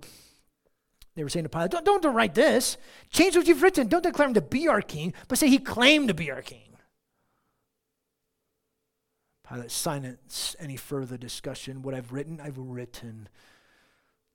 [1.14, 2.76] They were saying to Pilate, don't, don't write this.
[3.10, 3.88] Change what you've written.
[3.88, 6.71] Don't declare him to be our king, but say he claimed to be our king.
[9.52, 11.82] Uh, Pilate silence any further discussion.
[11.82, 13.28] What I've written, I've written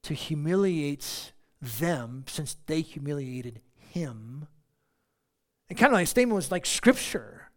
[0.04, 4.48] to humiliate them since they humiliated him.
[5.70, 7.50] And kind of like statement was like scripture.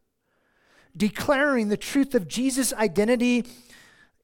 [0.96, 3.44] declaring the truth of Jesus' identity.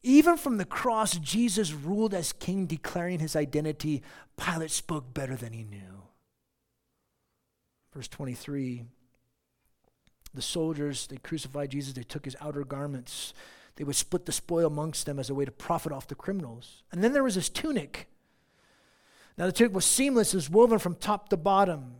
[0.03, 4.03] Even from the cross, Jesus ruled as king, declaring his identity.
[4.37, 6.03] Pilate spoke better than he knew.
[7.92, 8.85] Verse 23
[10.37, 13.35] the soldiers, they crucified Jesus, they took his outer garments.
[13.77, 16.83] They would split the spoil amongst them as a way to profit off the criminals.
[16.92, 18.09] And then there was his tunic.
[19.37, 21.94] Now the tunic was seamless, it was woven from top to bottom.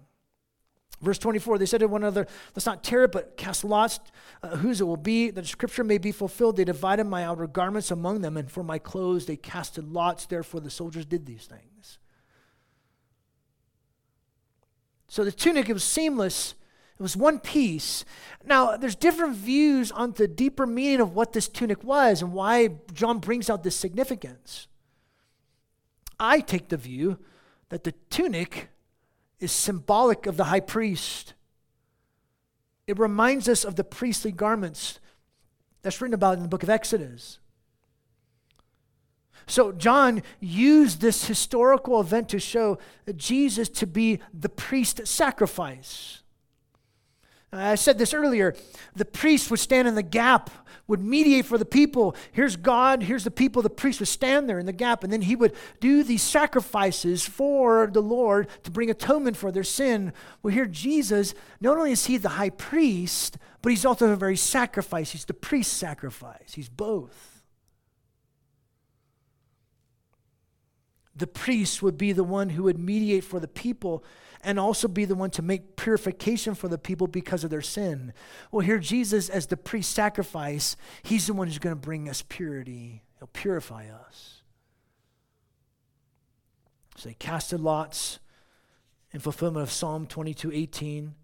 [1.03, 4.01] Verse 24, they said to one another, Let's not tear it, but cast lots
[4.42, 6.57] uh, whose it will be, that the scripture may be fulfilled.
[6.57, 10.25] They divided my outer garments among them, and for my clothes they casted lots.
[10.25, 11.99] Therefore the soldiers did these things.
[15.09, 16.55] So the tunic, it was seamless,
[16.98, 18.04] it was one piece.
[18.44, 22.70] Now, there's different views on the deeper meaning of what this tunic was and why
[22.94, 24.66] John brings out this significance.
[26.18, 27.18] I take the view
[27.68, 28.70] that the tunic
[29.38, 31.35] is symbolic of the high priest.
[32.87, 34.98] It reminds us of the priestly garments
[35.82, 37.40] that's written about in the book of Exodus.
[39.46, 42.78] So, John used this historical event to show
[43.14, 46.22] Jesus to be the priest sacrifice.
[47.52, 48.54] Uh, I said this earlier.
[48.94, 50.50] The priest would stand in the gap,
[50.88, 52.16] would mediate for the people.
[52.32, 53.62] Here's God, here's the people.
[53.62, 57.24] The priest would stand there in the gap, and then he would do these sacrifices
[57.24, 60.12] for the Lord to bring atonement for their sin.
[60.42, 64.37] Well, here, Jesus, not only is he the high priest, but he's also the very
[64.37, 65.11] sacrifice.
[65.12, 66.54] He's the priest sacrifice.
[66.54, 67.42] He's both.
[71.16, 74.04] The priest would be the one who would mediate for the people
[74.46, 78.12] and also be the one to make purification for the people because of their sin.
[78.52, 82.22] Well, here, Jesus, as the priest sacrifice, he's the one who's going to bring us
[82.22, 84.42] purity, he'll purify us.
[86.96, 88.20] So they casted lots
[89.11, 91.14] in fulfillment of Psalm 22 18,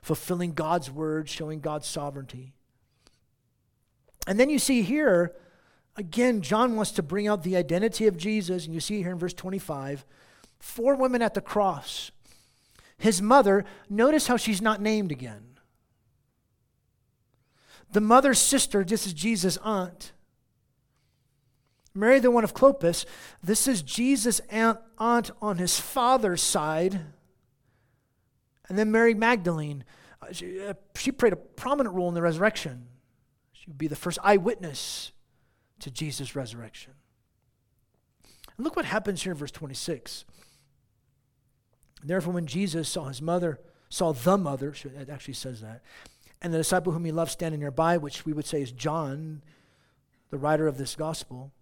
[0.00, 2.54] fulfilling God's word, showing God's sovereignty.
[4.28, 5.34] And then you see here,
[5.96, 9.18] again, John wants to bring out the identity of Jesus, and you see here in
[9.18, 10.06] verse 25
[10.60, 12.10] four women at the cross
[12.98, 15.58] his mother, notice how she's not named again.
[17.92, 20.12] The mother's sister, this is Jesus' aunt.
[21.94, 23.06] Mary, the one of Clopas,
[23.42, 27.00] this is Jesus' aunt, aunt on his father's side.
[28.68, 29.84] And then Mary Magdalene,
[30.20, 32.86] uh, she, uh, she played a prominent role in the resurrection.
[33.52, 35.12] She would be the first eyewitness
[35.80, 36.92] to Jesus' resurrection.
[38.56, 40.24] And look what happens here in verse 26.
[42.02, 43.58] Therefore, when Jesus saw his mother,
[43.88, 45.82] saw the mother, it actually says that,
[46.40, 49.42] and the disciple whom he loved standing nearby, which we would say is John,
[50.30, 51.52] the writer of this gospel,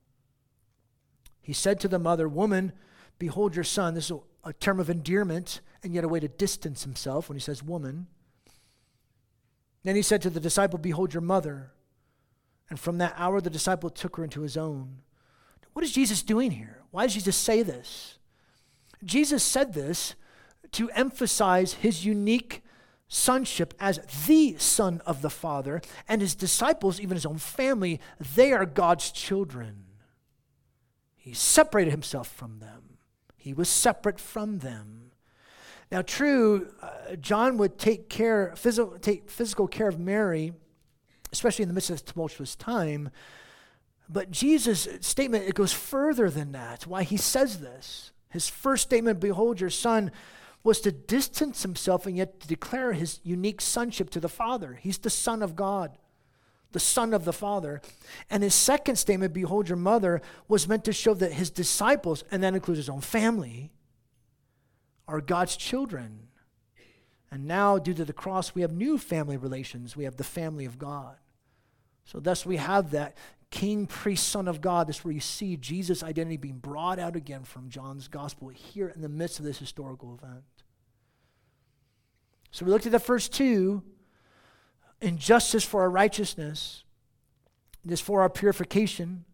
[1.40, 2.72] he said to the mother, Woman,
[3.18, 3.94] behold your son.
[3.94, 7.40] This is a term of endearment and yet a way to distance himself when he
[7.40, 8.08] says woman.
[9.84, 11.70] Then he said to the disciple, Behold your mother.
[12.68, 14.98] And from that hour, the disciple took her into his own.
[15.72, 16.82] What is Jesus doing here?
[16.90, 18.18] Why does Jesus say this?
[19.04, 20.16] Jesus said this
[20.76, 22.62] to emphasize his unique
[23.08, 27.98] sonship as the Son of the Father, and his disciples, even his own family,
[28.34, 29.84] they are God's children.
[31.14, 32.98] He separated himself from them,
[33.36, 35.12] he was separate from them.
[35.90, 40.52] Now, true, uh, John would take care, physical, take physical care of Mary,
[41.32, 43.10] especially in the midst of this tumultuous time.
[44.08, 46.86] But Jesus' statement, it goes further than that.
[46.86, 48.10] Why he says this.
[48.30, 50.10] His first statement, Behold your son,
[50.66, 54.76] was to distance himself and yet to declare his unique sonship to the Father.
[54.82, 55.96] He's the Son of God,
[56.72, 57.80] the Son of the Father.
[58.28, 62.42] And his second statement, Behold your mother, was meant to show that his disciples, and
[62.42, 63.70] that includes his own family,
[65.06, 66.30] are God's children.
[67.30, 69.96] And now, due to the cross, we have new family relations.
[69.96, 71.14] We have the family of God.
[72.06, 73.16] So, thus, we have that
[73.52, 74.88] king, priest, son of God.
[74.88, 78.88] This is where you see Jesus' identity being brought out again from John's gospel here
[78.88, 80.42] in the midst of this historical event.
[82.50, 83.82] So we looked at the first two
[85.00, 86.84] injustice for our righteousness,
[87.84, 89.24] this for our purification.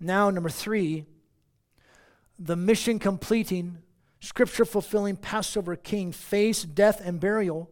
[0.00, 1.06] Now, number three,
[2.38, 3.78] the mission completing,
[4.20, 7.70] scripture fulfilling Passover king face death and burial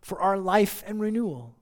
[0.00, 1.56] for our life and renewal.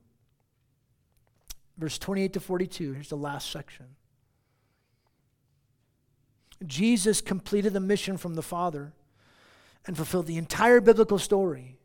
[1.78, 3.86] Verse 28 to 42, here's the last section.
[6.66, 8.92] Jesus completed the mission from the Father
[9.86, 11.78] and fulfilled the entire biblical story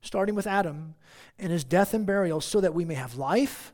[0.00, 0.94] starting with Adam
[1.38, 3.72] and his death and burial, so that we may have life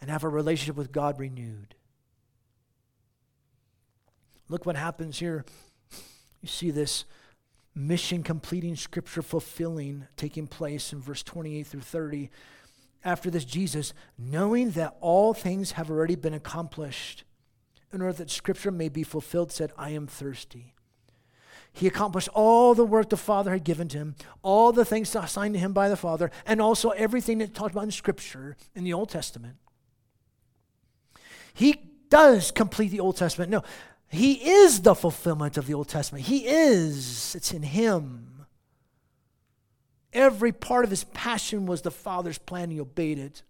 [0.00, 1.74] and have a relationship with God renewed.
[4.48, 5.44] Look what happens here.
[6.42, 7.06] You see this
[7.74, 12.30] mission completing, scripture fulfilling taking place in verse 28 through 30.
[13.04, 17.24] after this Jesus, knowing that all things have already been accomplished,
[17.92, 20.73] in order that scripture may be fulfilled, said, I am thirsty.
[21.76, 25.54] He accomplished all the work the Father had given to him, all the things assigned
[25.54, 28.92] to him by the Father, and also everything that talked about in Scripture in the
[28.92, 29.56] Old Testament.
[31.52, 33.50] He does complete the Old Testament.
[33.50, 33.64] No,
[34.06, 36.26] he is the fulfillment of the Old Testament.
[36.26, 38.46] He is, it's in him.
[40.12, 42.70] Every part of his passion was the Father's plan.
[42.70, 43.42] He obeyed it.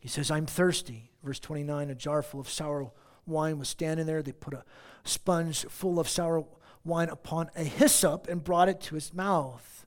[0.00, 1.12] He says, I'm thirsty.
[1.22, 2.90] Verse 29 a jar full of sour
[3.24, 4.20] wine was standing there.
[4.20, 4.64] They put a
[5.04, 6.44] sponge full of sour
[6.84, 9.86] wine upon a hyssop and brought it to his mouth.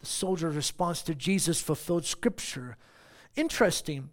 [0.00, 2.76] The soldier's response to Jesus fulfilled scripture.
[3.36, 4.10] Interesting.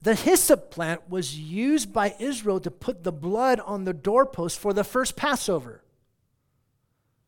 [0.00, 4.72] The hyssop plant was used by Israel to put the blood on the doorpost for
[4.72, 5.82] the first Passover.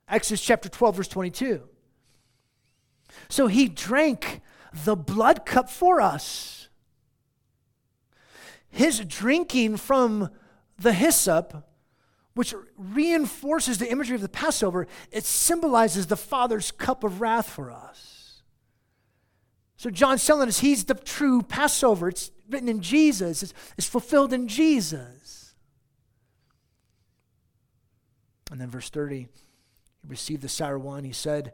[0.08, 1.62] Exodus chapter 12, verse 22.
[3.28, 4.40] So he drank
[4.84, 6.68] the blood cup for us.
[8.68, 10.30] His drinking from
[10.76, 11.64] the hyssop
[12.34, 17.70] which reinforces the imagery of the Passover, it symbolizes the Father's cup of wrath for
[17.70, 18.42] us.
[19.76, 22.08] So John's telling us he's the true Passover.
[22.08, 25.54] It's written in Jesus, it's, it's fulfilled in Jesus.
[28.50, 29.28] And then verse 30, he
[30.06, 31.04] received the sour wine.
[31.04, 31.52] He said,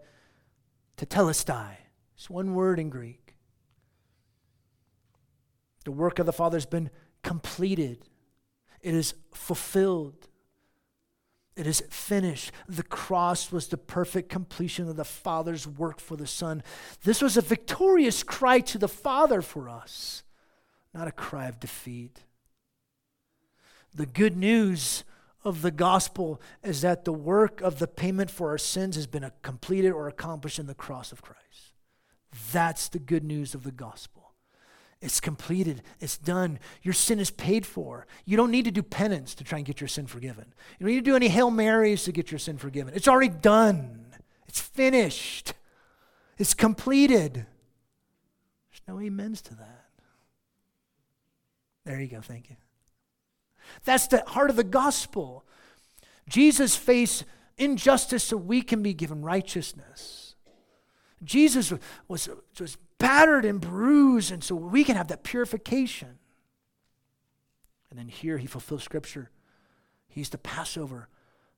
[0.97, 1.77] Tetelestai.
[2.15, 3.37] It's one word in Greek.
[5.85, 6.91] The work of the Father has been
[7.23, 8.07] completed.
[8.83, 10.29] It is fulfilled.
[11.61, 12.53] It is finished.
[12.71, 16.63] The cross was the perfect completion of the Father's work for the Son.
[17.05, 20.23] This was a victorious cry to the Father for us,
[20.95, 22.21] not a cry of defeat.
[23.95, 25.05] The good news
[25.45, 29.31] of the gospel is that the work of the payment for our sins has been
[29.43, 31.75] completed or accomplished in the cross of Christ.
[32.53, 34.20] That's the good news of the gospel.
[35.03, 35.83] It's completed.
[35.99, 36.59] It's done.
[36.83, 38.07] Your sin is paid for.
[38.27, 40.53] You don't need to do penance to try and get your sin forgiven.
[40.79, 42.93] You don't need to do any Hail Marys to get your sin forgiven.
[42.95, 44.07] It's already done.
[44.47, 45.55] It's finished.
[46.37, 47.35] It's completed.
[47.35, 49.87] There's no amens to that.
[51.85, 52.21] There you go.
[52.21, 52.57] Thank you.
[53.85, 55.45] That's the heart of the gospel.
[56.29, 57.25] Jesus faced
[57.57, 60.35] injustice so we can be given righteousness.
[61.23, 61.73] Jesus
[62.09, 62.29] was,
[62.59, 66.19] was battered and bruised, and so we can have that purification.
[67.91, 69.31] And then here he fulfills Scripture.
[70.07, 71.09] He's the Passover,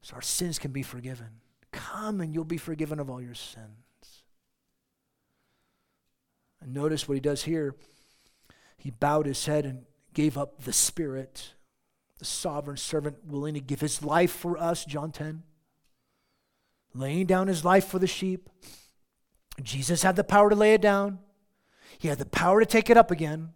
[0.01, 1.41] so our sins can be forgiven.
[1.73, 4.25] Come and you'll be forgiven of all your sins.
[6.63, 7.75] And notice what he does here.
[8.79, 9.85] He bowed his head and
[10.15, 11.55] gave up the Spirit,
[12.19, 15.43] the sovereign servant willing to give his life for us, John 10.
[16.95, 18.49] Laying down his life for the sheep.
[19.63, 21.19] Jesus had the power to lay it down.
[22.03, 23.51] He had the power to take it up again.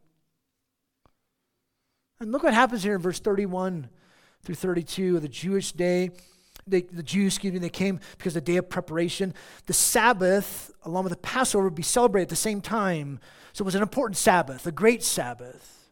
[2.20, 3.88] And look what happens here in verse 31
[4.44, 6.12] through 32 of the Jewish day.
[6.64, 9.34] They, the Jews, excuse me, they came because the day of preparation.
[9.66, 13.18] The Sabbath, along with the Passover, would be celebrated at the same time.
[13.52, 15.90] So it was an important Sabbath, a great Sabbath.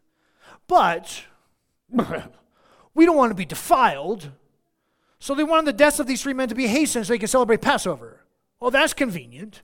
[0.65, 1.25] But
[1.91, 4.31] we don't want to be defiled.
[5.19, 7.29] So they wanted the deaths of these three men to be hastened so they could
[7.29, 8.21] celebrate Passover.
[8.61, 9.61] Well, that's convenient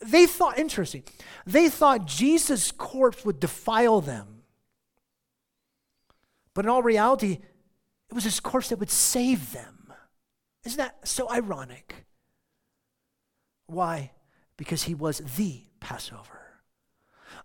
[0.00, 1.04] they thought, interesting,
[1.46, 4.42] they thought Jesus' corpse would defile them.
[6.54, 7.38] But in all reality,
[8.08, 9.92] it was his corpse that would save them.
[10.64, 12.06] Isn't that so ironic?
[13.66, 14.12] Why?
[14.56, 16.40] Because he was the Passover.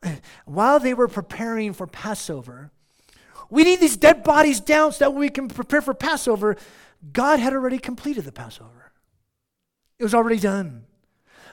[0.04, 2.72] Uh, while they were preparing for Passover,
[3.50, 6.58] we need these dead bodies down so that we can prepare for Passover.
[7.12, 8.92] God had already completed the Passover,
[10.00, 10.86] it was already done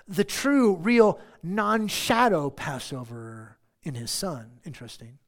[0.08, 4.60] the true, real, non shadow Passover in his son.
[4.64, 5.18] Interesting.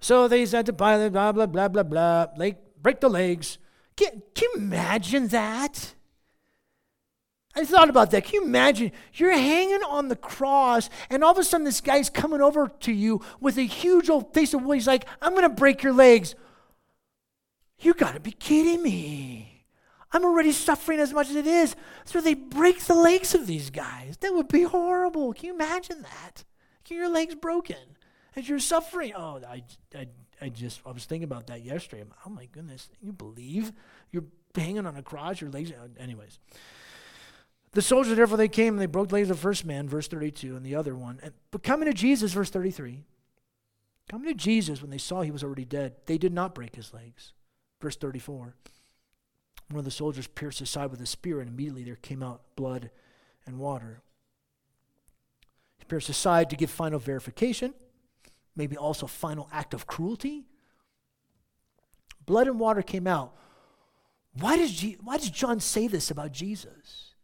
[0.00, 3.58] So they said to Pilate, blah, blah, blah, blah, blah, like, break the legs.
[3.96, 5.94] Can, can you imagine that?
[7.56, 8.24] I thought about that.
[8.24, 8.90] Can you imagine?
[9.12, 12.92] You're hanging on the cross, and all of a sudden, this guy's coming over to
[12.92, 14.74] you with a huge old face of wood.
[14.74, 16.34] He's like, I'm going to break your legs.
[17.78, 19.53] You got to be kidding me.
[20.14, 21.74] I'm already suffering as much as it is.
[22.04, 24.16] So they break the legs of these guys.
[24.18, 25.32] That would be horrible.
[25.34, 26.44] Can you imagine that?
[26.84, 27.96] Get your legs broken
[28.36, 29.12] as you're suffering.
[29.16, 30.06] Oh, I, I,
[30.40, 32.02] I just, I was thinking about that yesterday.
[32.02, 33.72] I'm, oh my goodness, you believe
[34.12, 36.38] you're hanging on a cross, your legs, uh, anyways.
[37.72, 40.06] The soldiers, therefore, they came and they broke the legs of the first man, verse
[40.06, 41.18] 32, and the other one.
[41.24, 43.02] And, but coming to Jesus, verse 33,
[44.08, 46.94] coming to Jesus when they saw he was already dead, they did not break his
[46.94, 47.32] legs.
[47.80, 48.54] Verse 34.
[49.74, 52.42] One of the soldiers pierced his side with a spear, and immediately there came out
[52.54, 52.90] blood
[53.44, 54.02] and water.
[55.78, 57.74] He pierced his side to give final verification,
[58.54, 60.44] maybe also final act of cruelty.
[62.24, 63.34] Blood and water came out.
[64.38, 67.16] Why does, Je- why does John say this about Jesus?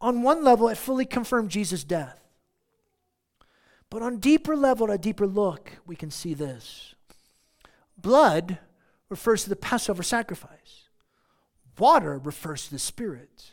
[0.00, 2.20] On one level, it fully confirmed Jesus' death.
[3.90, 6.94] But on deeper level, a deeper look, we can see this.
[8.00, 8.60] Blood
[9.08, 10.88] refers to the Passover sacrifice.
[11.78, 13.52] Water refers to the Spirit.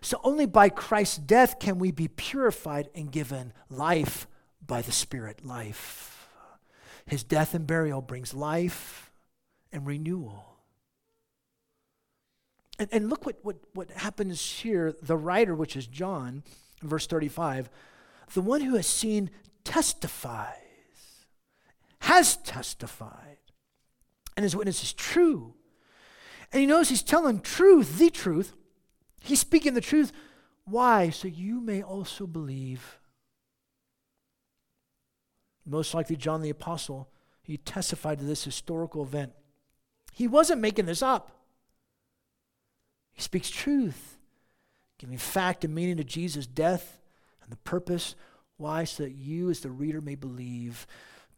[0.00, 4.26] So only by Christ's death can we be purified and given life
[4.66, 6.28] by the Spirit, life.
[7.06, 9.10] His death and burial brings life
[9.72, 10.50] and renewal.
[12.78, 14.94] And, and look what, what, what happens here.
[15.02, 16.42] The writer, which is John,
[16.82, 17.68] verse 35,
[18.32, 19.30] the one who has seen
[19.64, 20.54] testifies,
[22.00, 23.29] has testified,
[24.36, 25.54] and his witness is true.
[26.52, 28.54] And he knows he's telling truth, the truth.
[29.22, 30.12] He's speaking the truth.
[30.64, 31.10] Why?
[31.10, 32.98] So you may also believe.
[35.64, 37.08] Most likely, John the Apostle,
[37.42, 39.32] he testified to this historical event.
[40.12, 41.30] He wasn't making this up.
[43.12, 44.18] He speaks truth,
[44.98, 47.00] giving fact and meaning to Jesus' death
[47.42, 48.14] and the purpose.
[48.56, 48.84] Why?
[48.84, 50.86] So that you, as the reader, may believe.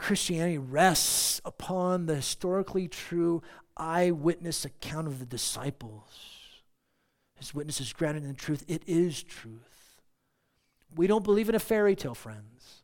[0.02, 3.40] Christianity rests upon the historically true
[3.76, 6.02] eyewitness account of the disciples.
[7.36, 8.64] His witness is grounded in truth.
[8.66, 10.00] It is truth.
[10.96, 12.82] We don't believe in a fairy tale, friends.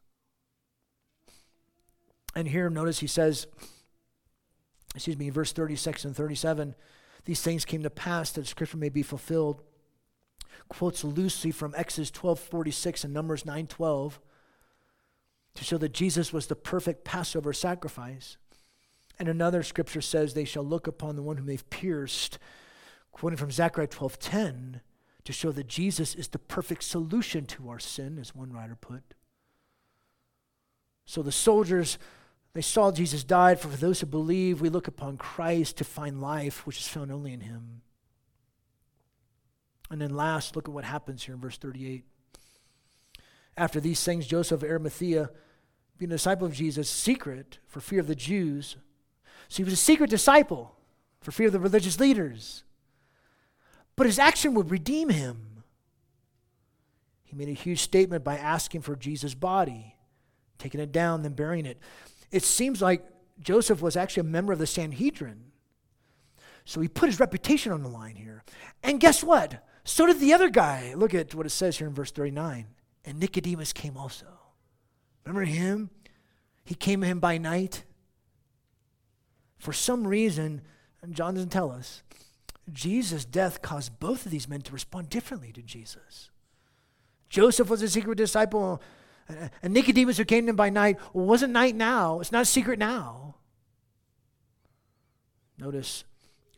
[2.37, 3.49] And here, notice he says,
[4.95, 6.77] excuse me, verse 36 and 37,
[7.25, 9.65] these things came to pass that the scripture may be fulfilled.
[10.69, 14.21] Quotes loosely from Exodus 12:46 and Numbers 9:12
[15.59, 18.37] to show that Jesus was the perfect Passover sacrifice.
[19.19, 22.39] And another scripture says they shall look upon the one whom they've pierced,
[23.11, 24.81] quoting from Zechariah 12:10
[25.25, 29.03] to show that Jesus is the perfect solution to our sin, as one writer put.
[31.07, 31.99] So the soldiers
[32.53, 36.21] they saw Jesus died, for, for those who believe, we look upon Christ to find
[36.21, 37.83] life, which is found only in him.
[39.91, 42.05] And then last, look at what happens here in verse 38.
[43.57, 45.31] After these things, Joseph of Arimathea,
[45.99, 48.77] being a disciple of Jesus, secret for fear of the Jews.
[49.49, 50.75] So he was a secret disciple
[51.21, 52.65] for fear of the religious leaders.
[53.97, 55.65] But his action would redeem him.
[57.25, 59.97] He made a huge statement by asking for Jesus' body,
[60.57, 61.79] taking it down, then burying it
[62.31, 63.05] it seems like
[63.41, 65.45] Joseph was actually a member of the Sanhedrin.
[66.65, 68.45] So he put his reputation on the line here.
[68.83, 69.65] And guess what?
[69.85, 70.93] So did the other guy.
[70.95, 72.67] Look at what it says here in verse 39.
[73.05, 74.27] And Nicodemus came also.
[75.29, 75.91] Remember him?
[76.65, 77.85] He came to him by night.
[79.59, 80.63] For some reason,
[81.11, 82.03] John doesn't tell us,
[82.73, 86.31] Jesus' death caused both of these men to respond differently to Jesus.
[87.29, 88.83] Joseph was a secret disciple
[89.63, 92.21] and Nicodemus who came to him by night, well, wasn't night now.
[92.21, 93.35] It's not secret now.
[95.59, 96.05] Notice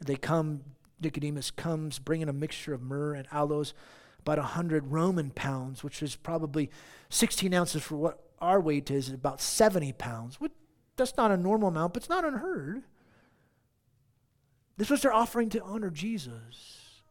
[0.00, 0.62] they come,
[1.00, 3.74] Nicodemus comes bringing a mixture of myrrh and aloes,
[4.20, 6.70] about 100 Roman pounds, which is probably
[7.08, 10.38] 16 ounces for what our weight is, about 70 pounds.
[10.97, 12.82] That's not a normal amount, but it's not unheard.
[14.76, 17.03] This was their offering to honor Jesus.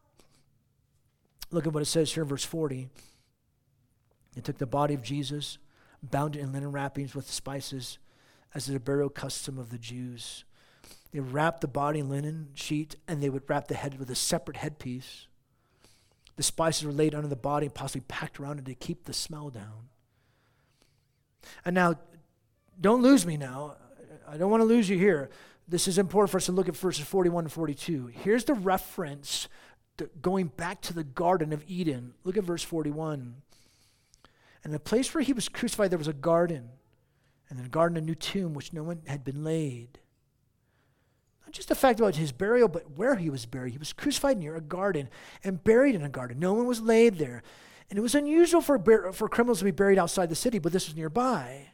[1.51, 2.89] Look at what it says here in verse 40.
[4.33, 5.57] They took the body of Jesus,
[6.01, 7.97] bound it in linen wrappings with spices,
[8.53, 10.45] as is the burial custom of the Jews.
[11.11, 14.15] They wrapped the body in linen sheet, and they would wrap the head with a
[14.15, 15.27] separate headpiece.
[16.35, 19.13] The spices were laid under the body and possibly packed around it to keep the
[19.13, 19.89] smell down.
[21.65, 21.95] And now,
[22.79, 23.75] don't lose me now.
[24.27, 25.29] I don't want to lose you here.
[25.67, 28.07] This is important for us to look at verses 41 and 42.
[28.07, 29.47] Here's the reference
[30.21, 32.13] going back to the Garden of Eden.
[32.23, 33.35] Look at verse 41.
[34.63, 36.69] And the place where he was crucified, there was a garden.
[37.49, 39.99] And in the garden, a new tomb, which no one had been laid.
[41.45, 43.73] Not just the fact about his burial, but where he was buried.
[43.73, 45.09] He was crucified near a garden
[45.43, 46.39] and buried in a garden.
[46.39, 47.41] No one was laid there.
[47.89, 50.87] And it was unusual for, for criminals to be buried outside the city, but this
[50.87, 51.69] was nearby.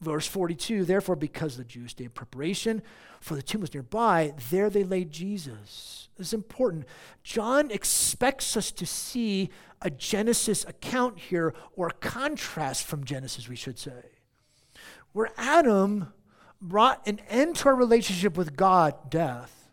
[0.00, 2.82] Verse 42 Therefore, because the Jews' day of preparation
[3.20, 6.08] for the tomb was nearby, there they laid Jesus.
[6.16, 6.86] This is important.
[7.24, 9.50] John expects us to see
[9.82, 14.02] a Genesis account here, or a contrast from Genesis, we should say,
[15.12, 16.12] where Adam
[16.60, 19.68] brought an end to our relationship with God, death.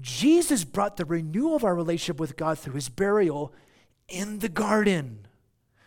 [0.00, 3.52] Jesus brought the renewal of our relationship with God through his burial
[4.08, 5.26] in the garden.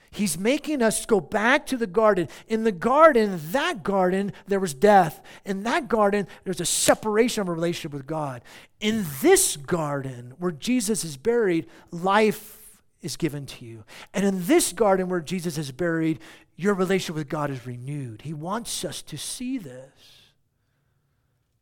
[0.09, 2.27] He's making us go back to the garden.
[2.47, 5.21] In the garden, that garden, there was death.
[5.45, 8.41] In that garden, there's a separation of a relationship with God.
[8.79, 13.83] In this garden, where Jesus is buried, life is given to you.
[14.13, 16.19] And in this garden, where Jesus is buried,
[16.55, 18.23] your relationship with God is renewed.
[18.23, 20.31] He wants us to see this.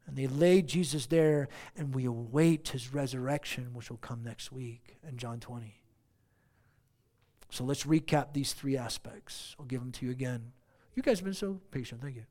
[0.08, 4.98] And they laid Jesus there, and we await his resurrection, which will come next week
[5.06, 5.85] in John 20.
[7.50, 9.56] So let's recap these three aspects.
[9.60, 10.52] I'll give them to you again.
[10.96, 12.02] You guys have been so patient.
[12.02, 12.26] Thank you.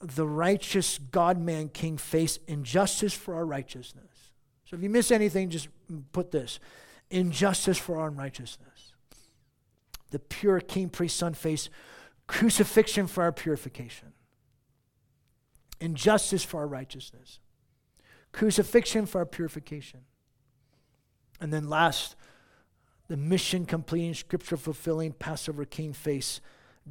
[0.00, 4.04] The righteous God man king face injustice for our righteousness.
[4.64, 5.68] So if you miss anything, just
[6.12, 6.60] put this
[7.10, 8.92] injustice for our unrighteousness.
[10.10, 11.68] The pure king priest son face
[12.26, 14.12] crucifixion for our purification,
[15.80, 17.40] injustice for our righteousness,
[18.32, 20.00] crucifixion for our purification.
[21.40, 22.16] And then last,
[23.08, 26.40] the mission completing, scripture fulfilling, Passover king face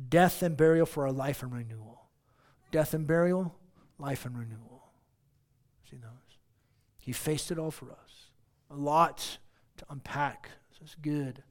[0.10, 2.08] death and burial for our life and renewal.
[2.72, 3.56] Death and burial,
[3.98, 4.92] life and renewal.
[5.90, 6.38] See those?
[7.00, 8.28] He faced it all for us.
[8.70, 9.38] A lot
[9.78, 10.50] to unpack.
[10.72, 11.44] This is good.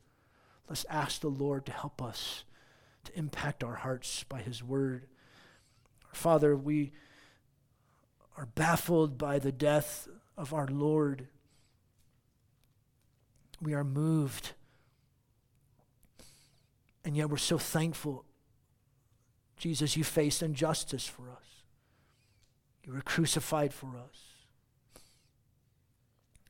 [0.69, 2.45] Let's ask the Lord to help us
[3.05, 5.07] to impact our hearts by His word.
[6.13, 6.93] Father, we
[8.37, 11.29] are baffled by the death of our Lord
[13.61, 14.53] we are moved.
[17.05, 18.25] And yet we're so thankful.
[19.57, 21.47] Jesus, you faced injustice for us.
[22.85, 24.23] You were crucified for us.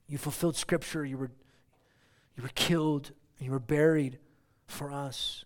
[0.09, 1.05] You fulfilled scripture.
[1.05, 1.31] You were,
[2.37, 4.19] you were killed and you were buried
[4.67, 5.45] for us.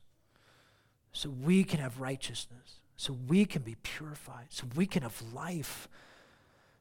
[1.12, 2.80] So we can have righteousness.
[2.96, 4.46] So we can be purified.
[4.50, 5.88] So we can have life.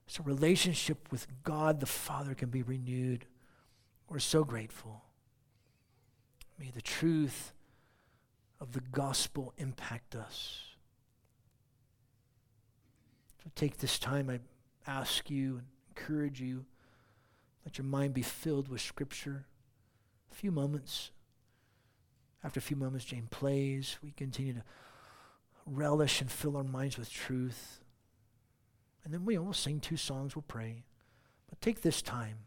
[0.08, 3.26] So relationship with God the Father can be renewed.
[4.10, 5.04] We're so grateful.
[6.60, 7.54] May the truth
[8.60, 10.64] of the gospel impact us.
[13.44, 14.40] So take this time, I
[14.90, 16.66] ask you and encourage you,
[17.64, 19.46] let your mind be filled with Scripture.
[20.32, 21.12] A few moments.
[22.44, 23.98] After a few moments, Jane plays.
[24.02, 24.64] We continue to
[25.66, 27.82] relish and fill our minds with truth.
[29.04, 30.84] And then we will sing two songs, we'll pray.
[31.48, 32.40] But take this time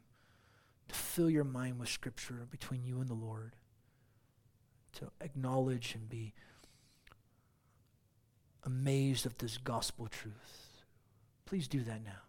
[0.93, 3.57] to fill your mind with Scripture between you and the Lord,
[4.95, 6.34] to acknowledge and be
[8.64, 10.84] amazed of this gospel truth.
[11.47, 12.22] Please do that now.